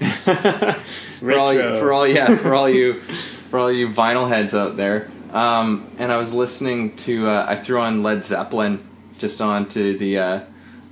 [1.20, 2.94] for all you, for all yeah for all you
[3.50, 5.10] for all you vinyl heads out there.
[5.32, 8.86] Um, and I was listening to uh, I threw on Led Zeppelin
[9.18, 10.40] just on to the uh,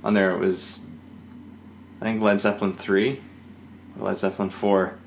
[0.03, 0.31] on there.
[0.31, 0.79] It was
[2.01, 3.21] I think Led Zeppelin three,
[3.97, 4.97] or Led Zeppelin four.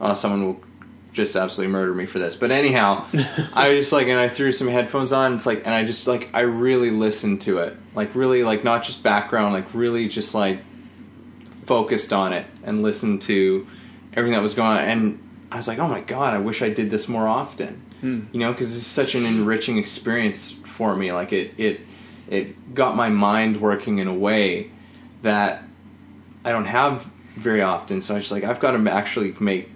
[0.00, 0.60] Oh, someone will
[1.16, 2.36] just absolutely murder me for this.
[2.36, 3.06] But anyhow,
[3.54, 5.34] I was just like, and I threw some headphones on.
[5.34, 8.84] It's like, and I just like, I really listened to it, like really, like not
[8.84, 10.60] just background, like really just like
[11.66, 13.66] focused on it and listened to
[14.12, 14.78] everything that was going on.
[14.78, 17.82] And I was like, oh my god, I wish I did this more often.
[18.00, 18.24] Hmm.
[18.32, 21.12] You know, because it's such an enriching experience for me.
[21.12, 21.80] Like it, it,
[22.28, 24.70] it got my mind working in a way
[25.22, 25.62] that
[26.44, 28.00] I don't have very often.
[28.02, 29.70] So I was just like, I've got to actually make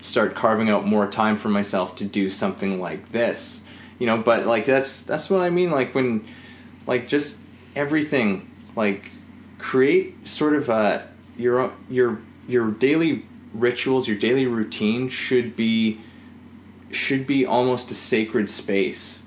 [0.00, 3.64] start carving out more time for myself to do something like this
[3.98, 6.24] you know but like that's that's what i mean like when
[6.86, 7.40] like just
[7.74, 9.10] everything like
[9.58, 11.06] create sort of a
[11.38, 13.24] your your your daily
[13.54, 16.00] rituals your daily routine should be
[16.90, 19.22] should be almost a sacred space.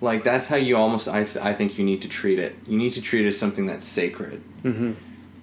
[0.00, 2.54] Like that's how you almost I, th- I think you need to treat it.
[2.66, 4.40] You need to treat it as something that's sacred.
[4.64, 4.94] Mhm.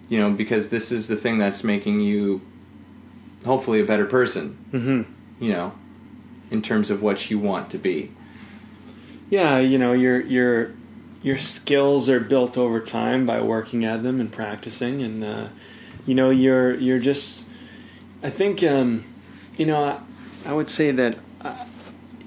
[0.08, 2.42] you know because this is the thing that's making you
[3.46, 4.58] hopefully a better person.
[4.72, 5.06] Mhm.
[5.40, 5.74] you know
[6.52, 8.12] in terms of what you want to be.
[9.32, 10.72] Yeah, you know, your your
[11.26, 15.48] your skills are built over time by working at them and practicing, and uh,
[16.06, 17.46] you know, you're you're just.
[18.22, 19.04] I think, um,
[19.58, 20.00] you know, I,
[20.46, 21.66] I would say that uh,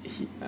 [0.03, 0.47] he, uh,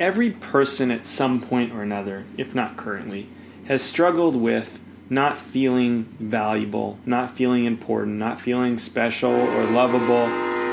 [0.00, 3.28] every person at some point or another, if not currently,
[3.66, 10.28] has struggled with not feeling valuable, not feeling important, not feeling special or lovable,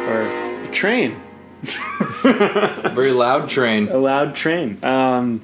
[0.09, 1.19] or a train.
[2.23, 4.81] very loud train a loud train.
[4.81, 5.41] Um,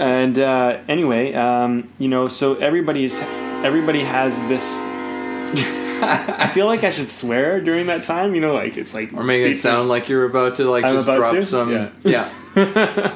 [0.00, 4.82] and uh, anyway, um, you know, so everybody's everybody has this.
[6.02, 8.34] I feel like I should swear during that time.
[8.34, 10.94] You know, like it's like or make it sound like you're about to like I'm
[10.96, 11.44] just drop to?
[11.44, 12.30] some Yeah.
[12.56, 13.14] yeah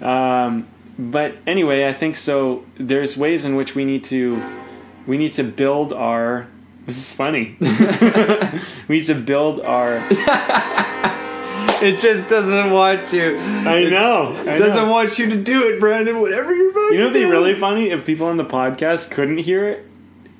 [0.46, 2.64] um, but anyway, I think so.
[2.76, 4.40] There's ways in which we need to
[5.06, 6.48] we need to build our.
[6.84, 7.56] This is funny.
[8.88, 10.06] we need to build our.
[11.84, 14.32] It just doesn't want you I know.
[14.46, 14.90] I it doesn't know.
[14.92, 17.54] want you to do it brandon whatever you're about You know, to it'd be really
[17.54, 19.86] funny if people on the podcast couldn't hear it,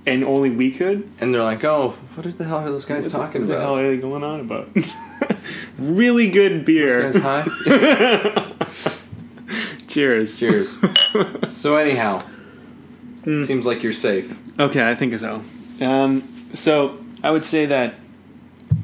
[0.06, 1.08] and only we could.
[1.20, 3.48] and they're like oh what the hell are those guys talking about?
[3.48, 4.68] What the hell are they going on about?
[5.78, 7.02] really good beer.
[7.02, 8.52] Those guys high
[9.86, 10.38] Cheers.
[10.38, 10.76] cheers
[11.48, 12.22] so anyhow
[13.24, 13.40] Hmm.
[13.42, 15.42] seems like you're safe Okay, I think so.
[15.80, 16.22] Um,
[16.52, 17.94] so I would say that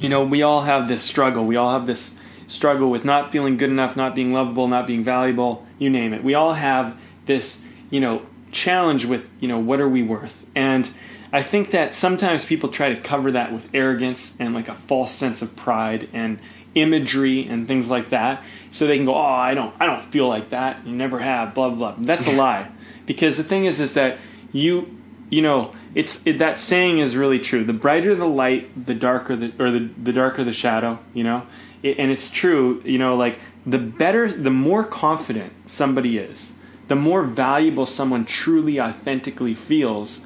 [0.00, 1.44] you know we all have this struggle.
[1.44, 2.16] We all have this
[2.50, 5.66] struggle with not feeling good enough, not being lovable, not being valuable.
[5.78, 6.22] You name it.
[6.24, 8.22] We all have this you know
[8.52, 10.90] challenge with you know what are we worth and.
[11.32, 15.12] I think that sometimes people try to cover that with arrogance and like a false
[15.12, 16.40] sense of pride and
[16.74, 18.42] imagery and things like that,
[18.72, 20.84] so they can go, "Oh, I don't, I don't feel like that.
[20.84, 21.92] You never have." Blah blah.
[21.92, 22.04] blah.
[22.04, 22.68] That's a lie,
[23.06, 24.18] because the thing is, is that
[24.50, 28.94] you you know it's it, that saying is really true the brighter the light the
[28.94, 31.46] darker the or the, the darker the shadow you know
[31.82, 36.52] and it's true you know like the better the more confident somebody is
[36.88, 40.20] the more valuable someone truly authentically feels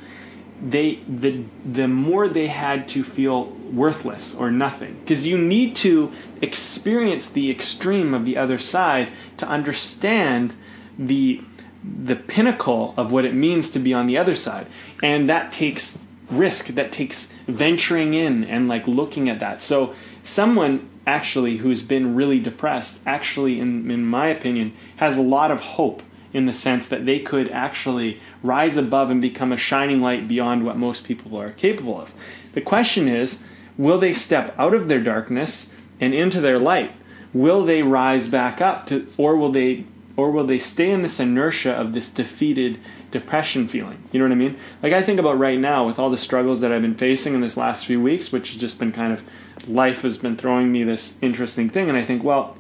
[0.63, 4.99] they the the more they had to feel worthless or nothing.
[5.01, 10.55] Because you need to experience the extreme of the other side to understand
[10.99, 11.43] the
[11.83, 14.67] the pinnacle of what it means to be on the other side.
[15.03, 15.99] And that takes
[16.31, 19.61] risk that takes venturing in and like looking at that.
[19.61, 25.51] So someone actually who's been really depressed actually in, in my opinion has a lot
[25.51, 26.03] of hope
[26.33, 30.65] in the sense that they could actually rise above and become a shining light beyond
[30.65, 32.13] what most people are capable of.
[32.53, 33.45] The question is
[33.79, 36.93] will they step out of their darkness and into their light?
[37.33, 39.87] Will they rise back up to or will they
[40.17, 42.79] or will they stay in this inertia of this defeated
[43.11, 44.03] depression feeling?
[44.13, 44.57] You know what i mean?
[44.83, 47.41] Like i think about right now with all the struggles that i've been facing in
[47.41, 49.23] this last few weeks which has just been kind of
[49.69, 52.57] life has been throwing me this interesting thing and i think well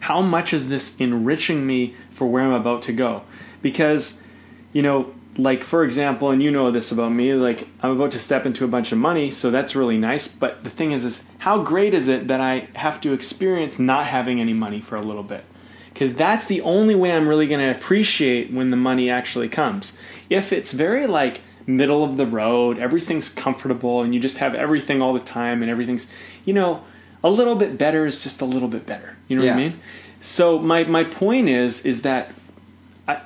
[0.00, 3.22] how much is this enriching me for where i'm about to go?
[3.60, 4.20] Because
[4.72, 8.18] you know like for example and you know this about me like i'm about to
[8.18, 11.24] step into a bunch of money so that's really nice but the thing is is
[11.38, 15.02] how great is it that i have to experience not having any money for a
[15.02, 15.44] little bit
[15.96, 19.96] because that's the only way i'm really going to appreciate when the money actually comes.
[20.28, 25.00] If it's very like middle of the road everything's comfortable and you just have everything
[25.00, 26.06] all the time and everything's
[26.44, 26.84] you know
[27.24, 29.16] a little bit better is just a little bit better.
[29.26, 29.80] You know what i mean?
[30.20, 32.30] So my my point is is that
[33.08, 33.22] I,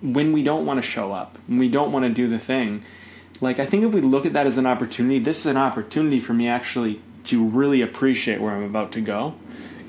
[0.00, 2.84] when we don't want to show up, when we don't want to do the thing,
[3.40, 6.20] like I think if we look at that as an opportunity, this is an opportunity
[6.20, 9.34] for me actually to really appreciate where I'm about to go.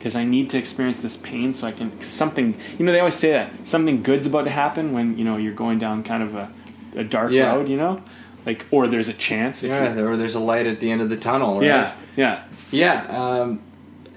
[0.07, 2.57] Because I need to experience this pain so I can something.
[2.79, 5.53] You know, they always say that something good's about to happen when you know you're
[5.53, 6.49] going down kind of a,
[6.95, 7.53] a dark Yeah.
[7.53, 7.67] road.
[7.67, 8.01] You know,
[8.45, 9.63] like or there's a chance.
[9.63, 11.65] If yeah you, or there's a light at the end of the tunnel right?
[11.65, 13.59] yeah, yeah, Yeah, um,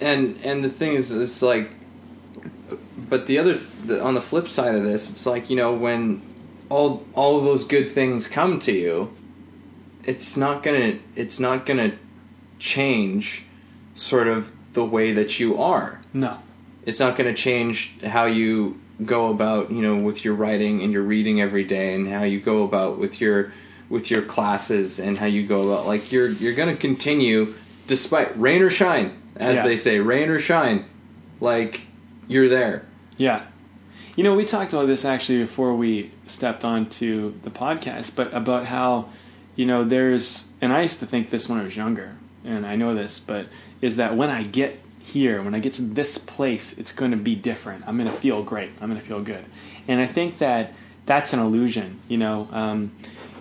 [0.01, 1.73] and and the thing is, it's like,
[2.97, 6.23] but the other the, on the flip side of this, it's like you know when
[6.69, 9.11] all all of those good things come to you,
[10.05, 11.95] it's not gonna it's not gonna
[12.61, 13.43] change
[13.97, 16.01] sort of the way that you are.
[16.13, 16.39] no,
[16.87, 21.03] It's not gonna change how you go about you know with your writing and your
[21.03, 23.53] reading every day and how you go about with your
[23.89, 27.55] with your classes and how you go about like you're you're gonna continue
[27.87, 29.63] despite rain or shine as Yeah.
[29.65, 30.85] they say, rain or shine,
[31.41, 31.87] like
[32.29, 32.85] you're there.
[33.17, 33.47] Yeah.
[34.17, 38.67] You know, we talked about this actually before we stepped onto the podcast, but about
[38.67, 39.09] how,
[39.57, 42.77] you know, there's, and I used to think this when I was younger, and I
[42.77, 43.47] know this, but
[43.81, 47.17] is that when I get here, when I get to this place, it's going to
[47.17, 47.87] be different.
[47.87, 48.71] I'm going to feel great.
[48.81, 49.45] I'm going to feel good.
[49.89, 50.73] And I think that
[51.07, 52.49] that's an illusion, you know.
[52.53, 52.93] Um,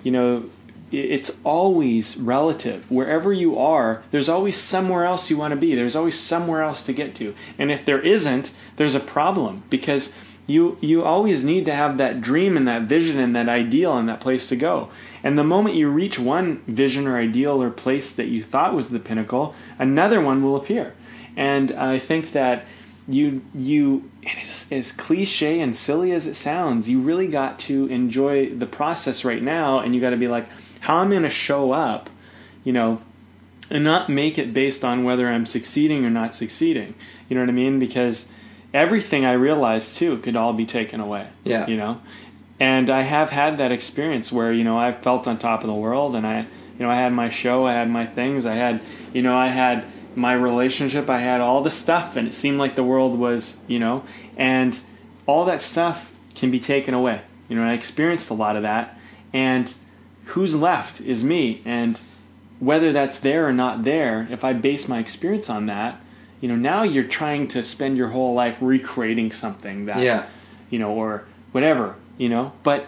[0.03, 0.49] you know,
[0.91, 2.89] it's always relative.
[2.89, 5.75] Wherever you are, there's always somewhere else you want to be.
[5.75, 7.35] There's always somewhere else to get to.
[7.57, 10.15] And if there isn't, there's a problem because
[10.49, 14.09] you you always need to have that dream and that vision and that ideal and
[14.09, 14.89] that place to go.
[15.23, 18.89] And the moment you reach one vision or ideal or place that you thought was
[18.89, 20.95] the pinnacle, another one will appear.
[21.37, 22.65] And I think that
[23.07, 28.49] you you as, as cliche and silly as it sounds, you really got to enjoy
[28.49, 30.47] the process right now, and you got to be like,
[30.79, 32.09] how I'm going to show up,
[32.63, 33.01] you know,
[33.69, 36.95] and not make it based on whether I'm succeeding or not succeeding.
[37.27, 37.79] You know what I mean?
[37.79, 38.29] Because
[38.73, 41.27] everything I realized too could all be taken away.
[41.43, 41.67] Yeah.
[41.67, 42.01] You know,
[42.59, 45.73] and I have had that experience where you know I felt on top of the
[45.73, 48.81] world, and I you know I had my show, I had my things, I had
[49.13, 52.75] you know I had my relationship, I had all the stuff, and it seemed like
[52.75, 54.03] the world was you know,
[54.37, 54.79] and
[55.25, 57.21] all that stuff can be taken away.
[57.47, 58.99] You know, I experienced a lot of that,
[59.33, 59.73] and
[60.25, 61.99] who's left is me, and
[62.59, 66.01] whether that's there or not there, if I base my experience on that,
[66.41, 70.25] you know, now you're trying to spend your whole life recreating something that, Yeah.
[70.69, 72.53] you know, or whatever, you know.
[72.63, 72.87] But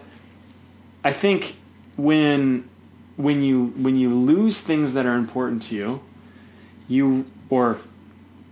[1.03, 1.55] I think
[1.97, 2.67] when
[3.17, 5.99] when you when you lose things that are important to you,
[6.87, 7.77] you or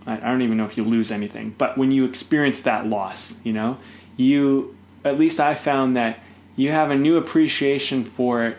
[0.06, 3.36] I I don't even know if you lose anything, but when you experience that loss,
[3.44, 3.78] you know,
[4.16, 6.18] you at least I found that
[6.56, 8.58] you have a new appreciation for it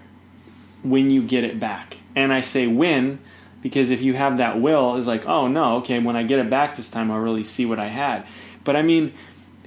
[0.84, 1.98] when you get it back.
[2.16, 3.20] And I say when
[3.62, 6.50] because if you have that will, is like, oh no, okay, when I get it
[6.50, 8.26] back this time, I'll really see what I had.
[8.64, 9.14] But I mean,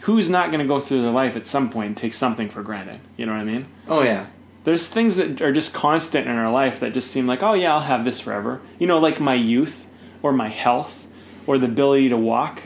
[0.02, 2.62] who's not going to go through their life at some point and take something for
[2.62, 3.00] granted?
[3.16, 3.66] You know what I mean?
[3.88, 4.26] Oh yeah.
[4.64, 7.74] There's things that are just constant in our life that just seem like, oh yeah,
[7.74, 8.60] I'll have this forever.
[8.78, 9.86] You know, like my youth
[10.22, 11.06] or my health
[11.46, 12.62] or the ability to walk.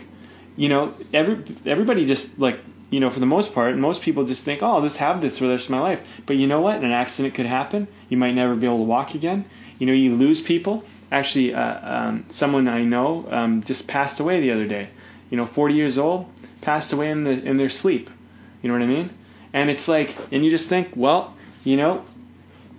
[0.57, 2.61] You know, every everybody just like
[2.91, 5.39] you know, for the most part, most people just think, oh, I'll just have this
[5.39, 6.03] for the rest of my life.
[6.24, 6.83] But you know what?
[6.83, 7.87] An accident could happen.
[8.09, 9.45] You might never be able to walk again.
[9.79, 10.85] You know, you lose people.
[11.11, 14.90] Actually, uh, um, someone I know um, just passed away the other day.
[15.30, 16.30] You know, 40 years old,
[16.61, 18.11] passed away in the in their sleep.
[18.62, 19.11] You know what I mean?
[19.52, 21.34] And it's like, and you just think, well,
[21.64, 22.04] you know,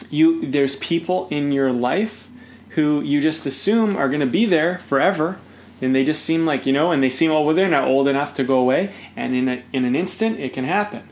[0.10, 2.28] you there's people in your life
[2.70, 5.40] who you just assume are going to be there forever
[5.82, 8.08] and they just seem like you know and they seem oh well they're not old
[8.08, 11.08] enough to go away and in a, in an instant it can happen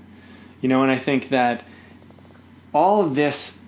[0.62, 1.64] you know and i think that
[2.74, 3.62] all of this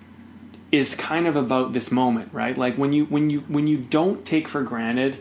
[0.72, 2.56] is kind of about this moment right?
[2.56, 5.18] Like when you when you when you don't take for granted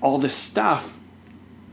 [0.00, 0.98] all this stuff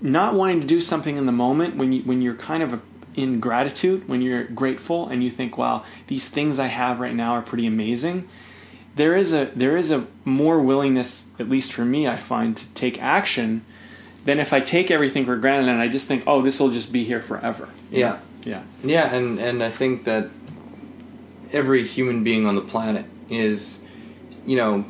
[0.02, 2.82] not wanting to do something in the moment when you when you're kind of
[3.16, 7.32] in gratitude when you're grateful and you think wow these things i have right now
[7.32, 8.28] are pretty amazing
[8.96, 12.66] there is a there is a more willingness at least for me i find to
[12.68, 13.66] take action
[14.26, 16.94] than if i take everything for granted and i just think oh this will just
[16.94, 17.68] be here forever.
[17.92, 18.20] Yeah.
[18.44, 18.64] yeah.
[18.84, 20.30] Yeah, and and I think that
[21.52, 23.84] every human being on the planet is,
[24.46, 24.86] you know,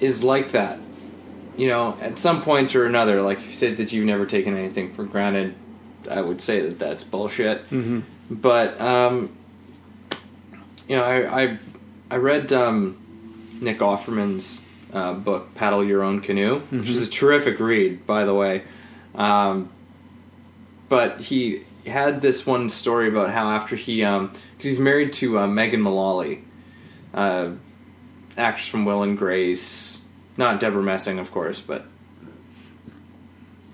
[0.00, 0.78] is like that.
[1.56, 4.92] You know, at some point or another, like you said that you've never taken anything
[4.92, 5.54] for granted.
[6.10, 7.68] I would say that that's bullshit.
[7.70, 8.00] mm-hmm.
[8.30, 9.34] But um,
[10.88, 11.58] you know, I I,
[12.10, 12.98] I read um,
[13.60, 18.34] Nick Offerman's uh, book "Paddle Your Own Canoe," which is a terrific read, by the
[18.34, 18.62] way.
[19.14, 19.70] Um,
[20.88, 25.46] but he had this one story about how after he, because he's married to uh,
[25.46, 26.42] Megan Mullally,
[27.14, 27.50] uh,
[28.36, 30.04] actress from Will and Grace,
[30.36, 31.86] not Deborah Messing, of course, but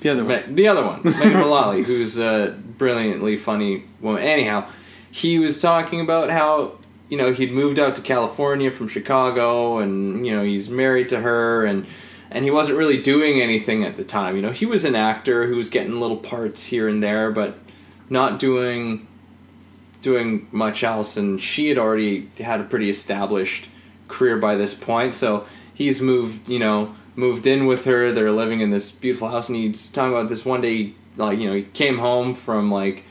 [0.00, 4.22] the other Me- one the other one, Megan Mullally, who's a brilliantly funny woman.
[4.22, 4.66] Anyhow,
[5.10, 10.26] he was talking about how you know he'd moved out to California from Chicago, and
[10.26, 11.86] you know he's married to her, and
[12.30, 14.36] and he wasn't really doing anything at the time.
[14.36, 17.58] You know, he was an actor who was getting little parts here and there, but
[18.08, 19.06] not doing
[20.00, 21.16] doing much else.
[21.16, 23.68] And she had already had a pretty established
[24.08, 26.48] career by this point, so he's moved.
[26.48, 28.12] You know, moved in with her.
[28.12, 30.94] They're living in this beautiful house, and he's talking about this one day.
[31.16, 33.04] Like you know, he came home from like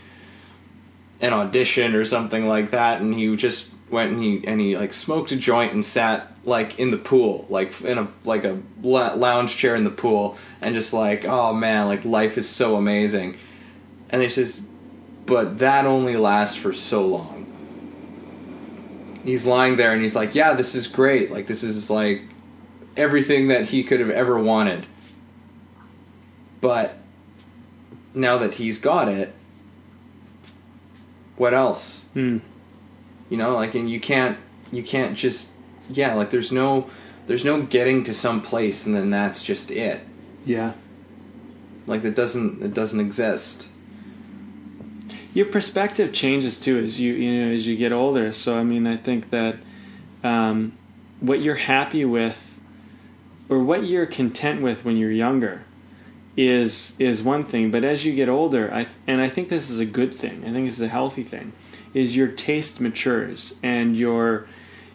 [1.20, 4.94] an audition or something like that, and he just went and he and he like
[4.94, 9.56] smoked a joint and sat like in the pool, like in a like a lounge
[9.56, 13.38] chair in the pool, and just like, oh man, like life is so amazing.
[14.10, 14.62] And he says,
[15.26, 17.46] but that only lasts for so long.
[19.24, 21.32] He's lying there and he's like, yeah, this is great.
[21.32, 22.24] Like this is like
[22.98, 24.86] everything that he could have ever wanted.
[26.62, 26.96] but
[28.14, 29.34] now that he's got it,
[31.38, 32.06] what else?
[32.14, 32.38] Hmm.
[33.30, 34.38] You know, like, and you can't,
[34.72, 35.52] you can't just,
[35.90, 36.90] yeah, like, there's no,
[37.28, 40.02] there's no getting to some place and then that's just it.
[40.46, 40.74] Yeah.
[41.88, 43.70] Like, that doesn't, it doesn't exist.
[45.34, 48.32] Your perspective changes too as you you know as you get older.
[48.32, 49.58] So I mean, I think that
[50.24, 50.74] um,
[51.20, 52.60] what you're happy with,
[53.50, 55.64] or what you're content with when you're younger,
[56.36, 57.72] is is one thing.
[57.72, 60.44] But as you get older, I and I think this is a good thing.
[60.46, 61.54] I think this is a healthy thing.
[61.94, 64.48] Is your taste matures and your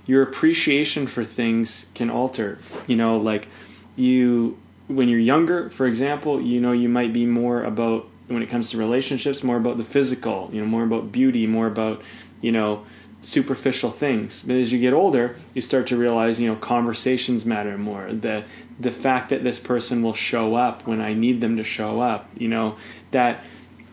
[0.07, 2.59] your appreciation for things can alter.
[2.87, 3.49] You know, like
[3.97, 4.59] you
[4.89, 8.71] when you're younger, for example, you know you might be more about when it comes
[8.71, 12.03] to relationships, more about the physical, you know, more about beauty, more about,
[12.41, 12.85] you know,
[13.23, 14.43] superficial things.
[14.43, 18.13] But as you get older, you start to realize, you know, conversations matter more.
[18.13, 18.45] The
[18.79, 22.29] the fact that this person will show up when I need them to show up,
[22.37, 22.77] you know,
[23.11, 23.45] that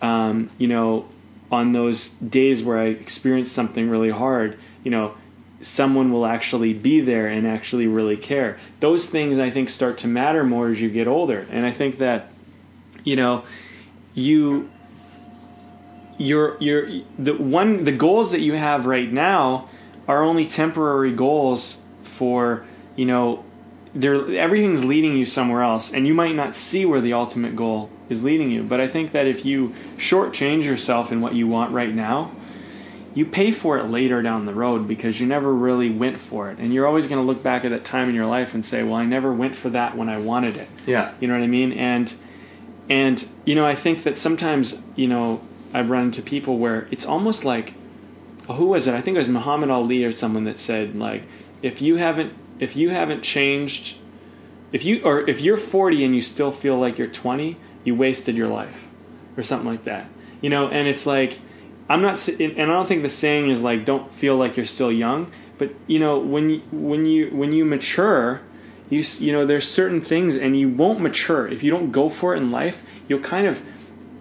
[0.01, 1.07] um, you know,
[1.51, 5.15] on those days where I experience something really hard, you know,
[5.61, 8.59] someone will actually be there and actually really care.
[8.81, 11.47] Those things I think start to matter more as you get older.
[11.49, 12.31] And I think that,
[13.03, 13.45] you know,
[14.13, 14.69] you
[16.17, 16.87] your your
[17.17, 19.67] the one the goals that you have right now
[20.07, 23.43] are only temporary goals for you know
[23.95, 27.89] there everything's leading you somewhere else and you might not see where the ultimate goal
[28.09, 28.63] is leading you.
[28.63, 32.31] But i think that if you shortchange yourself in what you want right now
[33.15, 36.57] you pay for it later down the road because you never really went for it.
[36.57, 38.83] And you're always going to look back at that time in your life and say
[38.83, 40.67] well i never went for that when i wanted it.
[40.85, 41.13] Yeah.
[41.19, 41.71] you know what i mean?
[41.73, 42.13] And
[42.89, 45.41] and you know i think that sometimes you know
[45.73, 47.73] i've run into people where it's almost like
[48.47, 48.93] who was it?
[48.93, 51.23] I think it was muhammad ali or someone that said like
[51.61, 53.97] if you haven't if you haven't changed
[54.71, 58.35] if you or if you're 40 and you still feel like you're 20 you wasted
[58.35, 58.87] your life
[59.35, 60.07] or something like that.
[60.41, 61.39] You know and it's like
[61.89, 64.91] i'm not and i don't think the saying is like don't feel like you're still
[64.91, 68.41] young but you know when when you when you mature
[68.89, 71.47] you you know there's certain things and you won't mature.
[71.47, 73.61] If you don't go for it in life you'll kind of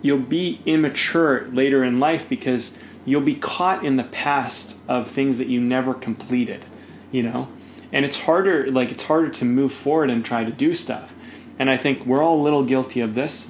[0.00, 5.38] you'll be immature later in life because you'll be caught in the past of things
[5.38, 6.64] that you never completed
[7.12, 7.46] you know?
[7.92, 11.14] And it's harder like it's harder to move forward and try to do stuff.
[11.58, 13.46] And i think we're all a little guilty of this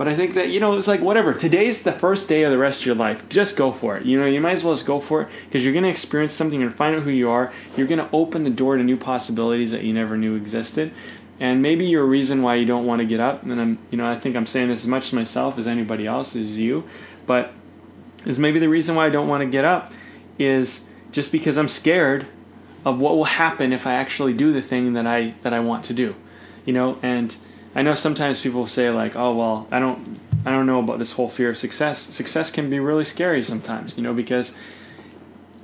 [0.00, 1.34] but i think that you know it's like whatever.
[1.34, 3.28] Today's the first day of the rest of your life.
[3.28, 4.06] Just go for it.
[4.06, 6.32] You know you might as well just go for it because you're going to experience
[6.32, 7.52] something and find out who you are.
[7.76, 10.94] You're going to open the door to new possibilities that you never knew existed.
[11.38, 14.10] And maybe your reason why you don't want to get up and i'm you know
[14.10, 16.84] i think i'm saying this as much to myself as anybody else is you
[17.26, 17.52] but
[18.24, 19.92] is maybe the reason why i don't want to get up
[20.38, 22.26] is just because i'm scared
[22.86, 25.84] of what will happen if i actually do the thing that i that i want
[25.84, 26.14] to do
[26.64, 26.98] you know?
[27.02, 27.36] And
[27.74, 31.12] i know sometimes people say like oh well i don't i don't know about this
[31.12, 34.56] whole fear of success success can be really scary sometimes you know because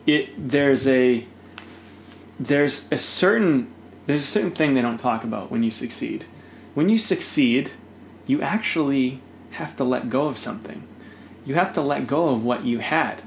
[0.07, 1.27] it there's a
[2.39, 3.73] there's a certain
[4.07, 6.25] there's a certain thing they don't talk about when you succeed.
[6.75, 7.73] When you succeed,
[8.27, 9.21] you actually
[9.53, 10.87] have to let go of something.
[11.45, 13.23] You have to let go of what you had.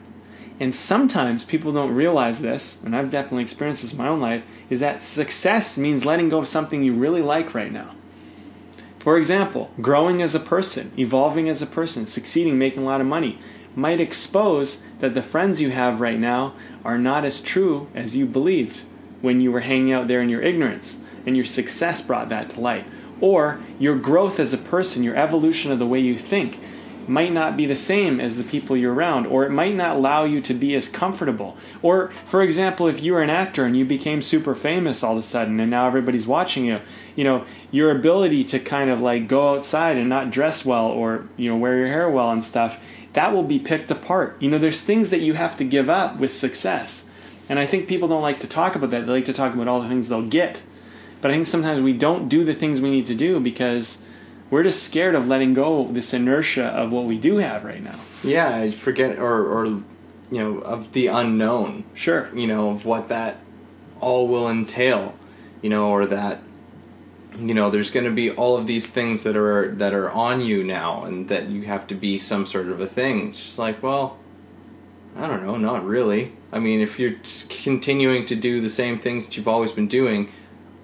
[0.59, 4.43] And sometimes people don't realize this, and I've definitely experienced this in my own life,
[4.69, 7.95] is that success means letting go of something you really like right now.
[9.09, 13.07] For example, growing as a person, evolving as a person, succeeding, making a lot of
[13.07, 13.39] money
[13.75, 16.53] might expose that the friends you have right now
[16.85, 18.83] are not as true as you believed
[19.21, 22.61] when you were hanging out there in your ignorance, and your success brought that to
[22.61, 22.85] light.
[23.19, 26.59] Or your growth as a person, your evolution of the way you think,
[27.09, 30.23] might not be the same as the people you're around, or it might not allow
[30.23, 31.57] you to be as comfortable.
[31.81, 35.17] Or, for example, if you were an actor and you became super famous all of
[35.17, 36.79] a sudden and now everybody's watching you,
[37.15, 41.27] you know, your ability to kind of like go outside and not dress well or,
[41.35, 42.79] you know, wear your hair well and stuff,
[43.13, 44.37] that will be picked apart.
[44.39, 47.09] You know, there's things that you have to give up with success.
[47.49, 49.07] And I think people don't like to talk about that.
[49.07, 50.61] They like to talk about all the things they'll get.
[51.21, 54.05] But I think sometimes we don't do the things we need to do because
[54.49, 57.99] we're just scared of letting go this inertia of what we do have right now.
[58.23, 59.83] Yeah, I forget or or you
[60.31, 61.83] know of the unknown.
[61.93, 62.29] Sure.
[62.33, 63.37] You know of what that
[63.99, 65.15] all will entail.
[65.61, 66.39] You know, or that
[67.37, 70.41] you know there's going to be all of these things that are that are on
[70.41, 73.29] you now, and that you have to be some sort of a thing.
[73.29, 74.17] It's just like, well,
[75.17, 76.33] I don't know, not really.
[76.51, 77.15] I mean, if you're
[77.49, 80.31] continuing to do the same things that you've always been doing,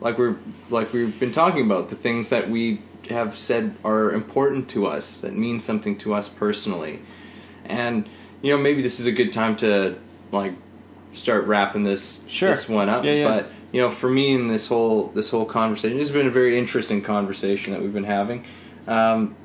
[0.01, 0.35] like we're
[0.69, 5.21] like we've been talking about, the things that we have said are important to us,
[5.21, 7.01] that mean something to us personally,
[7.65, 8.07] and
[8.41, 9.97] you know maybe this is a good time to
[10.31, 10.53] like
[11.13, 12.49] start wrapping this Sure.
[12.49, 13.03] this one up.
[13.03, 13.27] Yeah, yeah.
[13.27, 16.31] But you know, for me in this whole this whole conversation, this has been a
[16.31, 18.45] very interesting conversation that we've been having.
[18.87, 19.35] Um,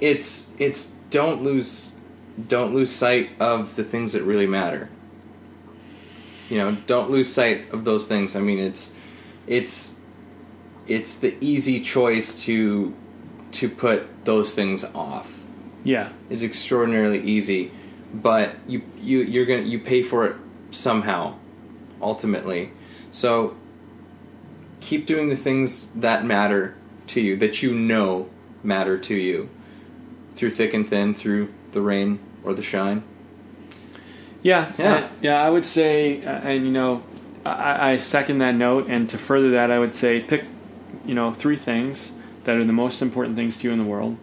[0.00, 1.96] it's it's don't lose
[2.48, 4.88] don't lose sight of the things that really matter.
[6.48, 8.36] You know, don't lose sight of those things.
[8.36, 8.96] I mean, it's
[9.46, 9.98] it's
[10.86, 12.94] it's the easy choice to
[13.52, 15.40] to put those things off.
[15.84, 16.10] Yeah.
[16.30, 17.70] It's extraordinarily easy,
[18.12, 20.36] but you you you're gonna you pay for it
[20.70, 21.34] somehow,
[22.02, 22.70] ultimately.
[23.12, 23.54] So
[24.80, 26.74] keep doing the things that matter
[27.08, 28.28] to you, that you know
[28.62, 29.48] matter to you,
[30.34, 33.02] through thick and thin, through the rain or the shine.
[34.42, 34.94] Yeah, Yeah.
[34.94, 35.42] uh, yeah.
[35.42, 37.02] I would say, uh, and you know,
[37.46, 38.86] I, I second that note.
[38.88, 40.44] And to further that, I would say pick,
[41.04, 42.12] you know, three things
[42.44, 44.16] that are the most important things to you in the world.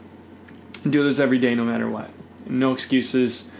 [0.84, 2.10] And do those every day, no matter what.
[2.46, 3.52] No excuses.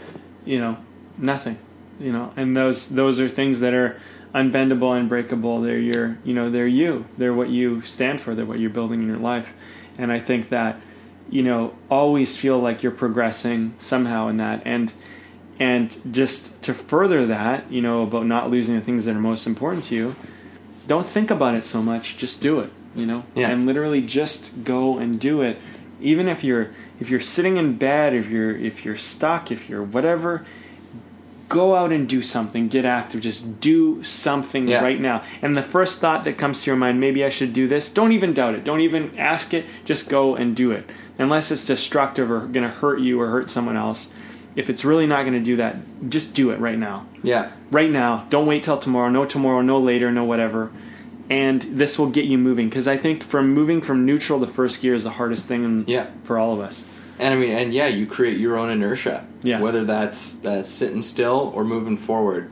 [0.46, 0.78] You know,
[1.18, 1.58] nothing.
[2.00, 4.00] You know, and those those are things that are
[4.34, 5.62] unbendable, unbreakable.
[5.62, 7.06] They're your, you know, they're you.
[7.18, 8.34] They're what you stand for.
[8.34, 9.54] They're what you're building in your life.
[9.98, 10.80] And I think that,
[11.30, 14.62] you know, always feel like you're progressing somehow in that.
[14.66, 14.94] And
[15.60, 19.46] and just to further that, you know, about not losing the things that are most
[19.46, 20.16] important to you,
[20.88, 22.18] don't think about it so much.
[22.18, 23.24] Just do it, you know?
[23.36, 23.50] Yeah.
[23.50, 25.58] And literally just go and do it.
[26.02, 29.84] Even if you're if you're sitting in bed, if you're if you're stuck, if you're
[29.84, 30.46] whatever,
[31.48, 32.70] go out and do something.
[32.70, 33.22] Get active.
[33.22, 34.82] Just do something Yeah.
[34.82, 35.22] right now.
[35.42, 38.14] And the first thought that comes to your mind, maybe I should do this, don't
[38.14, 38.64] even doubt it.
[38.64, 39.66] Don't even ask it.
[39.86, 40.90] Just go and do it.
[41.20, 44.12] Unless it's destructive or going to hurt you or hurt someone else.
[44.56, 45.78] If it's really not going to do that,
[46.10, 47.06] just do it right now.
[47.22, 48.26] Yeah, Right now.
[48.30, 49.10] Don't wait till tomorrow.
[49.10, 50.72] No tomorrow, no later, no whatever.
[51.32, 54.82] And this will get you moving because I think from moving from neutral to first
[54.82, 56.08] gear is the hardest thing in, Yeah.
[56.26, 56.84] for all of us.
[57.20, 59.26] and I mean, and yeah, you create your own inertia.
[59.44, 59.62] Yeah.
[59.62, 62.50] Whether that's that's sitting still or moving forward,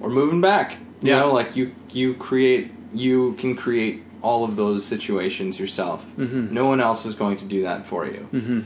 [0.00, 0.76] or moving back.
[1.02, 1.20] You Yeah.
[1.20, 6.06] know, like you you create you can create all of those situations yourself.
[6.16, 6.54] Mm-hmm.
[6.54, 8.28] No one else is going to do that for you.
[8.32, 8.60] Mm-hmm.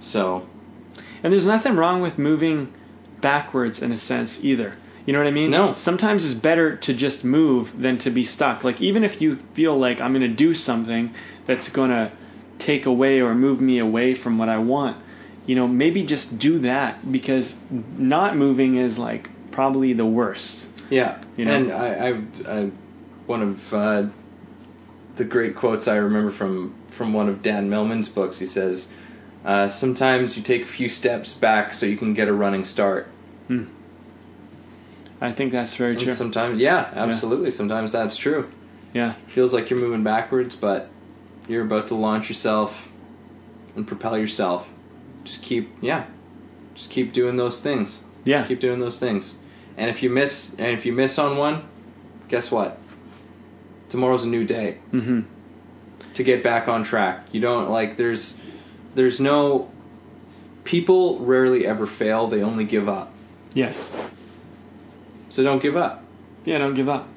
[0.00, 0.46] So
[1.24, 2.72] And there's nothing wrong with moving
[3.20, 4.74] backwards in a sense either.
[5.06, 5.50] You know what I mean?
[5.50, 5.74] No.
[5.74, 8.62] Sometimes it's better to just move than to be stuck.
[8.62, 11.12] Like even if you feel like I'm going to do something
[11.44, 12.12] that's going to
[12.58, 14.96] take away or move me away from what I want,
[15.44, 17.60] you know, maybe just do that because
[17.98, 20.68] not moving is like probably the worst.
[20.88, 21.54] Yeah, You know?
[21.54, 22.70] and I, I, I
[23.26, 24.06] one of uh,
[25.16, 28.38] the great quotes I remember from from one of Dan Millman's books.
[28.38, 28.88] He says,
[29.44, 33.08] uh, "Sometimes you take a few steps back so you can get a running start."
[35.22, 36.12] I think that's very And true.
[36.12, 37.50] sometimes, yeah, absolutely.
[37.50, 38.50] Sometimes that's true.
[38.92, 39.14] Yeah.
[39.28, 40.90] Feels like you're moving backwards, but
[41.48, 42.90] you're about to launch yourself
[43.76, 44.68] and propel yourself.
[45.24, 46.06] Just keep, yeah,
[46.74, 48.02] just keep doing those things.
[48.24, 48.44] Yeah.
[48.46, 49.36] keep doing those things.
[49.76, 51.62] And if you miss, and if you miss on one,
[52.28, 52.78] guess what?
[53.88, 55.20] Tomorrow's a new day Mm-hmm.
[56.14, 57.26] to get back on track.
[57.32, 58.38] You don't like there's
[58.94, 59.70] there's no
[60.64, 62.26] people rarely ever fail.
[62.26, 63.12] They only give up.
[63.54, 63.90] Yes.
[65.32, 66.04] So don't give up.
[66.44, 67.08] Yeah, don't give up.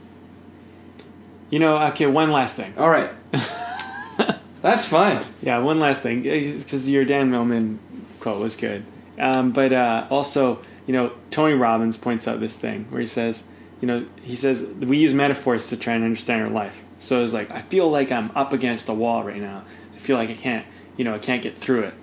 [1.49, 2.73] You know, okay, one last thing.
[2.77, 3.11] All right.
[4.61, 5.21] That's fine.
[5.41, 7.77] Yeah, one last thing, because your Dan Millman
[8.21, 8.85] quote was good.
[9.19, 13.49] Um, but uh, also, you know, Tony Robbins points out this thing where he says,
[13.81, 16.85] you know, he says we use metaphors to try and understand our life.
[16.99, 19.65] So it's like I feel like I'm up against a wall right now.
[19.93, 20.65] I feel like I can't,
[20.95, 21.93] you know, I can't get through it.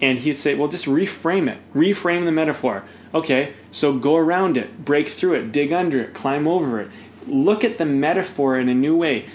[0.00, 1.58] And he'd say, well, just reframe it.
[1.74, 2.84] Reframe the metaphor.
[3.14, 6.90] Okay, so go around it, break through it, dig under it, climb over it.
[7.26, 9.26] Look at the metaphor in a new way.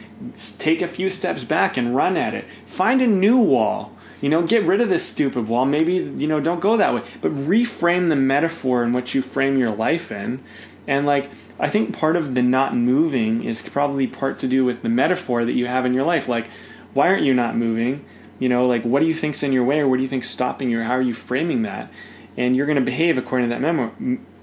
[0.57, 2.45] Take a few steps back and run at it.
[2.65, 3.95] Find a new wall.
[4.21, 5.65] You know, get rid of this stupid wall.
[5.65, 7.03] Maybe, you know, don't go that way.
[7.21, 10.43] But reframe the metaphor in what you frame your life in.
[10.87, 11.29] And, like,
[11.59, 15.45] I think part of the not moving is probably part to do with the metaphor
[15.45, 16.27] that you have in your life.
[16.27, 16.47] Like,
[16.93, 18.05] why aren't you not moving?
[18.39, 20.29] You know, like, what do you think's in your way or what do you think's
[20.29, 21.91] stopping you how are you framing that?
[22.37, 23.91] And you're going to behave according to that memo.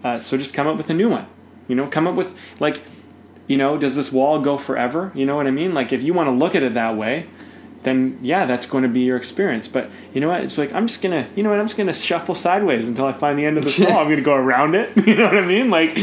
[0.04, 1.26] Uh, so just come up with a new one.
[1.68, 2.82] You know, come up with, like,
[3.46, 5.10] you know, does this wall go forever?
[5.14, 5.74] You know what I mean?
[5.74, 7.26] Like, if you want to look at it that way,
[7.82, 9.66] then yeah, that's going to be your experience.
[9.66, 10.42] But you know what?
[10.44, 11.58] It's like I'm just gonna, you know what?
[11.58, 13.98] I'm just gonna shuffle sideways until I find the end of the wall.
[14.00, 14.90] I'm gonna go around it.
[15.06, 15.70] You know what I mean?
[15.70, 15.96] Like,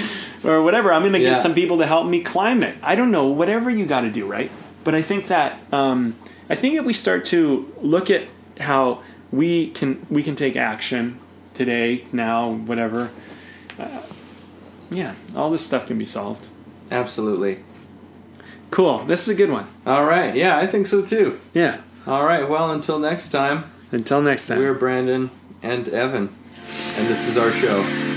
[0.44, 0.92] or whatever.
[0.92, 1.32] I'm gonna Yeah.
[1.36, 2.76] get some people to help me climb it.
[2.82, 3.28] I don't know.
[3.28, 4.50] Whatever you got to do, right?
[4.84, 6.16] But I think that um,
[6.50, 8.24] I think if we start to look at
[8.60, 11.20] how we can we can take action
[11.58, 13.10] today, now, whatever.
[13.80, 14.02] Uh,
[14.92, 16.48] yeah, all this stuff can be solved.
[16.92, 17.60] Absolutely.
[18.72, 19.04] Cool.
[19.06, 19.68] This is a good one.
[19.86, 20.36] All right.
[20.36, 21.40] Yeah, I think so too.
[21.54, 21.82] Yeah.
[22.06, 22.48] All right.
[22.48, 24.60] Well, until next time, Until next time.
[24.60, 25.30] we're Brandon
[25.64, 26.34] and Evan,
[26.98, 28.17] and this is our show.